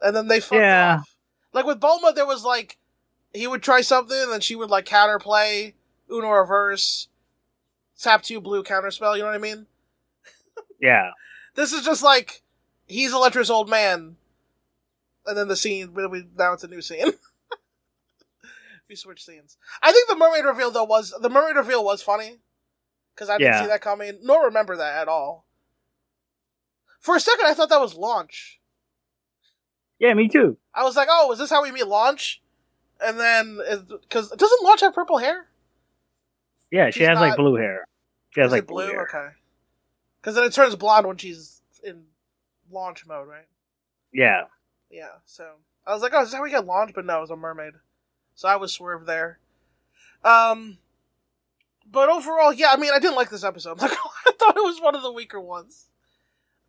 [0.00, 0.96] and then they fucked Yeah.
[1.00, 1.16] off.
[1.52, 2.78] Like with Bulma, there was like
[3.32, 5.74] he would try something, and then she would like counterplay,
[6.10, 7.08] Uno reverse,
[7.98, 9.14] tap two blue counterspell.
[9.16, 9.66] You know what I mean?
[10.80, 11.10] Yeah,
[11.56, 12.40] This is just like
[12.86, 14.16] he's a lecherous old man,
[15.26, 15.92] and then the scene.
[15.92, 17.12] We, now it's a new scene.
[18.90, 19.56] we switch scenes.
[19.82, 22.40] I think the mermaid reveal though was the mermaid reveal was funny
[23.14, 23.60] because I didn't Yeah.
[23.62, 25.46] see that coming, nor remember that at all.
[27.00, 28.60] For a second, I thought that was Launch.
[29.98, 30.58] yeah, me too.
[30.74, 32.42] I was like, "Oh, is this how we meet Launch?"
[33.02, 33.58] And then
[34.02, 35.48] because doesn't Launch have purple hair?
[36.70, 37.86] Yeah, she She's has like blue hair.
[38.34, 38.90] She has like blue?
[38.90, 39.00] blue.
[39.00, 39.28] Okay.
[40.20, 42.04] Because then it turns blonde when she's in
[42.70, 43.46] Launch mode, right?
[44.12, 44.44] Yeah,
[44.90, 47.20] Yeah, so I was like, oh, is this how we get Launch?" But no, it
[47.22, 47.74] was a mermaid.
[48.40, 49.38] So I was swerved there.
[50.24, 50.78] Um,
[51.84, 53.78] but overall, yeah, I mean, I didn't like this episode.
[53.82, 55.90] Like, I thought it was one of the weaker ones.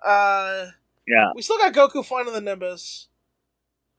[0.05, 0.65] Uh,
[1.07, 1.31] yeah.
[1.33, 3.07] we still got Goku finding the Nimbus.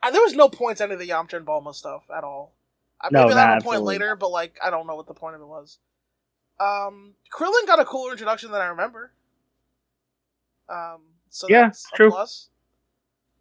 [0.02, 2.52] And there was no point to any of the Yamcha and Bulma stuff at all.
[3.00, 5.40] I No, maybe a point later, but like, I don't know what the point of
[5.40, 5.78] it was.
[6.60, 9.14] Um, Krillin got a cooler introduction than I remember.
[10.68, 11.00] Um,
[11.30, 12.10] so Yeah, that's true.
[12.10, 12.50] plus.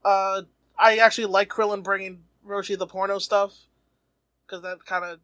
[0.05, 0.43] Uh,
[0.79, 3.65] I actually like Krillin bringing Roshi the porno stuff
[4.51, 5.19] because that kind of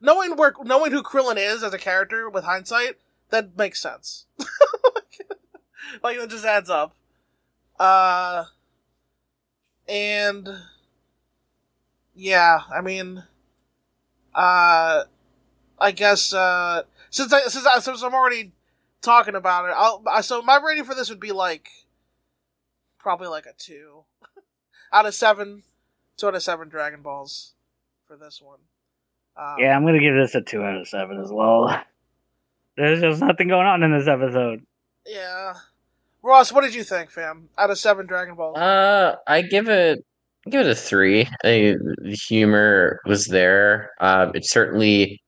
[0.00, 2.98] knowing where knowing who Krillin is as a character with hindsight,
[3.30, 4.26] that makes sense.
[6.02, 6.94] like it just adds up.
[7.78, 8.44] Uh,
[9.88, 10.48] and
[12.14, 13.22] yeah, I mean,
[14.34, 15.04] uh,
[15.78, 18.52] I guess uh, since I since I since I'm already
[19.00, 21.68] talking about it, I'll I- so my rating for this would be like
[22.98, 24.04] probably like a two
[24.92, 25.62] out of seven,
[26.16, 27.51] two out of seven Dragon Balls
[28.12, 28.58] for this one.
[29.36, 31.82] Um, Yeah, I'm gonna give this a two out of seven as well.
[32.76, 34.64] There's just nothing going on in this episode.
[35.06, 35.54] yeah.
[36.24, 37.48] Ross, what did you think, fam?
[37.58, 38.56] Out of seven Dragon Balls.
[38.56, 40.04] Uh, I give it
[40.50, 41.22] give it a three.
[41.44, 43.90] I, the humor was there.
[44.00, 45.20] Um, it certainly,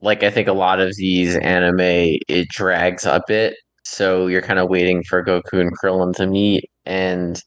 [0.00, 1.80] like I think a lot of these anime,
[2.28, 3.56] it drags a bit.
[3.84, 7.42] So you're kind of waiting for Goku and Krillin to meet, and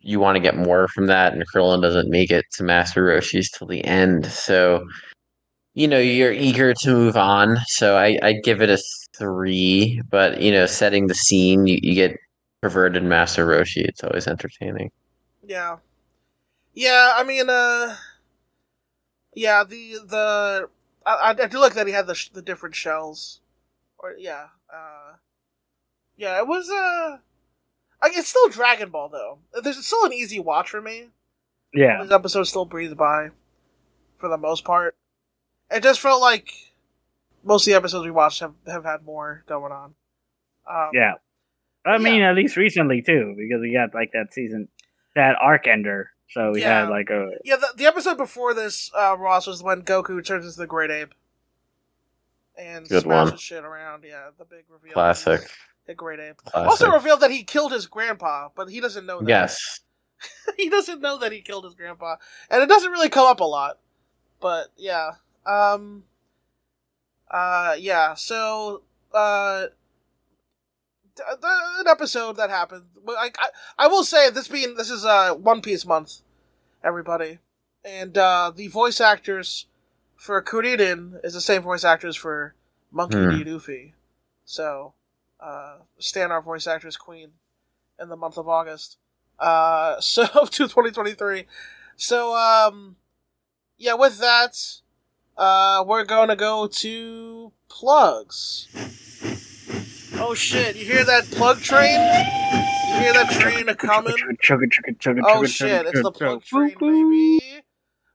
[0.00, 1.32] you want to get more from that.
[1.32, 4.86] And Krillin doesn't make it to Master Roshi's till the end, so
[5.74, 7.58] you know you're eager to move on.
[7.66, 8.78] So I I give it a
[9.16, 10.00] three.
[10.10, 12.16] But you know, setting the scene, you, you get
[12.60, 13.84] perverted Master Roshi.
[13.84, 14.90] It's always entertaining.
[15.42, 15.78] Yeah.
[16.72, 17.96] Yeah, I mean, uh,
[19.34, 20.68] yeah, the, the,
[21.04, 23.40] I, I do like that he had the, the different shells.
[23.98, 25.14] Or, yeah, uh,
[26.16, 27.18] yeah, it was, uh,
[28.02, 29.38] I, it's still Dragon Ball, though.
[29.62, 31.08] There's still an easy watch for me.
[31.72, 33.30] Yeah, This episode still breathes by,
[34.18, 34.96] for the most part.
[35.70, 36.52] It just felt like
[37.44, 39.94] most of the episodes we watched have, have had more going on.
[40.68, 41.14] Um, yeah.
[41.86, 41.98] I Yeah.
[41.98, 44.68] mean, at least recently too, because we got like that season,
[45.14, 46.10] that arc ender.
[46.30, 46.80] So we Yeah.
[46.80, 50.44] had like a Yeah, the, the episode before this, uh, Ross, was when Goku turns
[50.46, 51.14] into the Great Ape.
[52.58, 53.38] And Good smashes one.
[53.38, 54.04] shit around.
[54.04, 54.92] Yeah, the big reveal.
[54.92, 55.40] Classic.
[55.90, 56.40] The Great Ape.
[56.54, 59.28] Also revealed that he killed his grandpa, but he doesn't know that.
[59.28, 59.80] Yes.
[60.56, 62.14] he doesn't know that he killed his grandpa.
[62.48, 63.80] And it doesn't really come up a lot.
[64.40, 65.14] But, yeah.
[65.44, 66.04] Um...
[67.28, 68.82] Uh, yeah, so,
[69.12, 69.66] uh...
[71.42, 72.84] An episode that happened.
[73.08, 76.20] I, I, I will say this being this is uh One Piece month,
[76.82, 77.40] everybody,
[77.84, 79.66] and uh, the voice actors
[80.16, 82.54] for Kuririn is the same voice actors for
[82.90, 83.42] Monkey Hmm.
[83.42, 83.44] D.
[83.44, 83.94] Luffy.
[84.46, 84.94] So,
[85.40, 87.32] uh, Stan, our voice actress queen,
[88.00, 88.98] in the month of August.
[89.38, 91.46] Uh, so to 2023.
[91.96, 92.96] So, um,
[93.76, 94.56] yeah, with that,
[95.36, 98.68] uh, we're gonna go to plugs.
[100.22, 100.76] Oh shit!
[100.76, 101.94] You hear that plug train?
[101.94, 104.14] You hear that train a coming?
[105.24, 105.86] Oh shit!
[105.86, 107.62] It's the plug train, baby.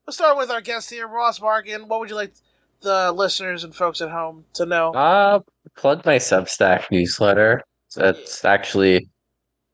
[0.05, 1.87] Let's start with our guest here, Ross Barkan.
[1.87, 2.33] What would you like
[2.81, 4.91] the listeners and folks at home to know?
[4.93, 5.39] Uh,
[5.75, 7.61] plug my Substack newsletter.
[7.95, 9.07] That's actually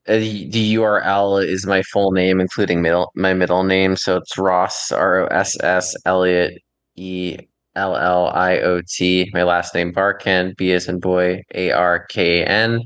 [0.08, 3.96] uh, the the URL is my full name, including middle my middle name.
[3.96, 6.60] So it's Ross R O S S Elliot
[6.96, 7.38] E
[7.74, 9.30] L L I O T.
[9.32, 12.80] My last name Barkan B as in boy A R K N.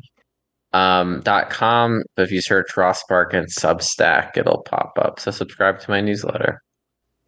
[0.72, 2.02] Um, dot com.
[2.16, 5.20] But if you search Ross Barkan Substack, it'll pop up.
[5.20, 6.62] So subscribe to my newsletter.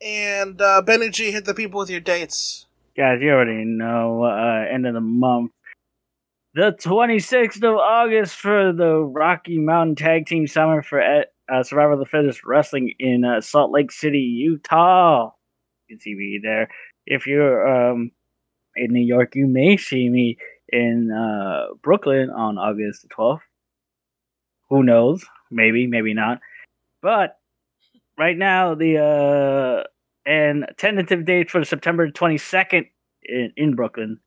[0.03, 2.67] And uh, Benny G, hit the people with your dates.
[2.95, 5.53] Guys, you already know, uh, end of the month.
[6.59, 12.01] The 26th of August for the Rocky Mountain Tag Team Summer for uh, Survivor of
[12.01, 15.31] the Fittest Wrestling in uh, Salt Lake City, Utah.
[15.87, 16.69] You can see me there.
[17.07, 18.11] If you're um,
[18.75, 20.37] in New York, you may see me
[20.69, 23.43] in uh, Brooklyn on August 12th.
[24.69, 25.25] Who knows?
[25.53, 26.41] Maybe, maybe not.
[27.01, 27.39] But
[28.19, 29.85] right now, the uh,
[30.29, 32.89] and tentative date for September 22nd
[33.23, 34.19] in, in Brooklyn.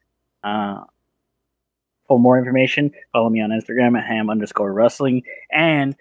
[2.12, 5.96] For more information, follow me on Instagram at ham underscore wrestling and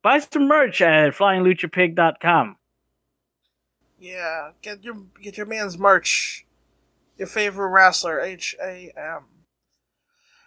[0.00, 2.56] buy some merch at flyingluchapig.com.
[3.98, 6.46] Yeah, get your get your man's merch.
[7.18, 9.24] Your favorite wrestler, H A M.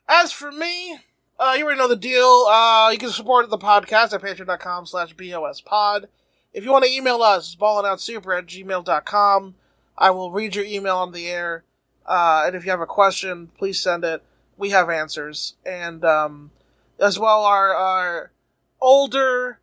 [0.08, 1.00] As for me,
[1.38, 2.46] uh, you already know the deal.
[2.50, 6.06] Uh, you can support the podcast at patreon.com slash bospod.
[6.54, 9.56] If you want to email us, ballingoutsuper at gmail.com.
[9.98, 11.66] I will read your email on the air.
[12.06, 14.24] Uh, and if you have a question, please send it.
[14.60, 15.56] We have answers.
[15.66, 16.52] And um,
[17.00, 18.32] as well, our, our
[18.82, 19.60] older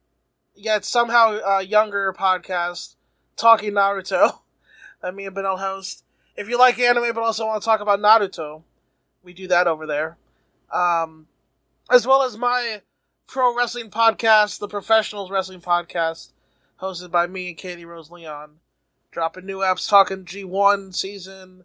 [0.55, 2.97] yet somehow uh, younger podcast,
[3.37, 4.39] Talking Naruto,
[5.03, 6.03] that me and Benel host.
[6.35, 8.63] If you like anime but also want to talk about Naruto,
[9.23, 10.17] we do that over there.
[10.73, 11.27] Um,
[11.91, 12.81] as well as my
[13.27, 16.31] pro wrestling podcast, the Professionals Wrestling Podcast,
[16.81, 18.61] hosted by me and Katie Rose Leon.
[19.11, 21.65] Dropping new apps, talking G1 season,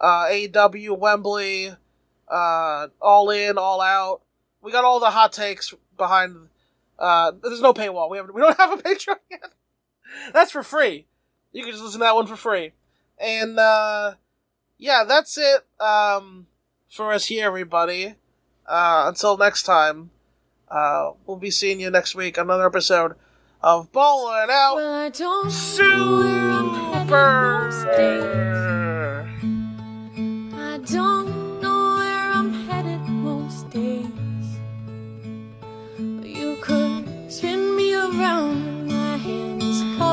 [0.00, 1.76] uh, AEW Wembley,
[2.32, 4.22] uh, All In, All Out.
[4.62, 6.48] We got all the hot takes behind.
[6.98, 8.10] Uh, there's no paywall.
[8.10, 9.52] We have we don't have a Patreon yet.
[10.32, 11.06] That's for free.
[11.52, 12.72] You can just listen to that one for free.
[13.18, 14.14] And uh,
[14.78, 16.46] yeah, that's it um,
[16.88, 18.14] for us here, everybody.
[18.66, 20.10] Uh, until next time,
[20.68, 22.38] uh, we'll be seeing you next week.
[22.38, 23.14] Another episode
[23.60, 25.44] of Balling Out Well, I don't
[25.78, 28.22] know where I'm headed most days.
[28.22, 29.28] Super.
[30.54, 31.21] I don't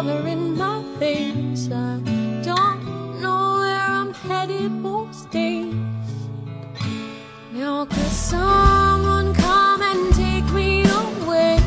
[0.01, 1.69] covering my face.
[1.69, 1.99] I
[2.41, 5.75] don't know where I'm headed most days.
[7.51, 11.59] Now, could someone come and take me away?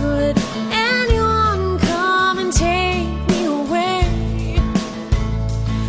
[0.00, 0.36] Could
[0.72, 4.02] anyone come and take me away?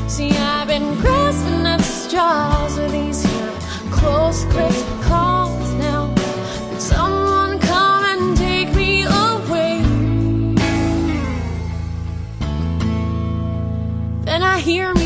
[0.07, 3.53] See, I've been grasping at straws with these here
[3.89, 4.98] close gripped
[14.59, 14.98] hear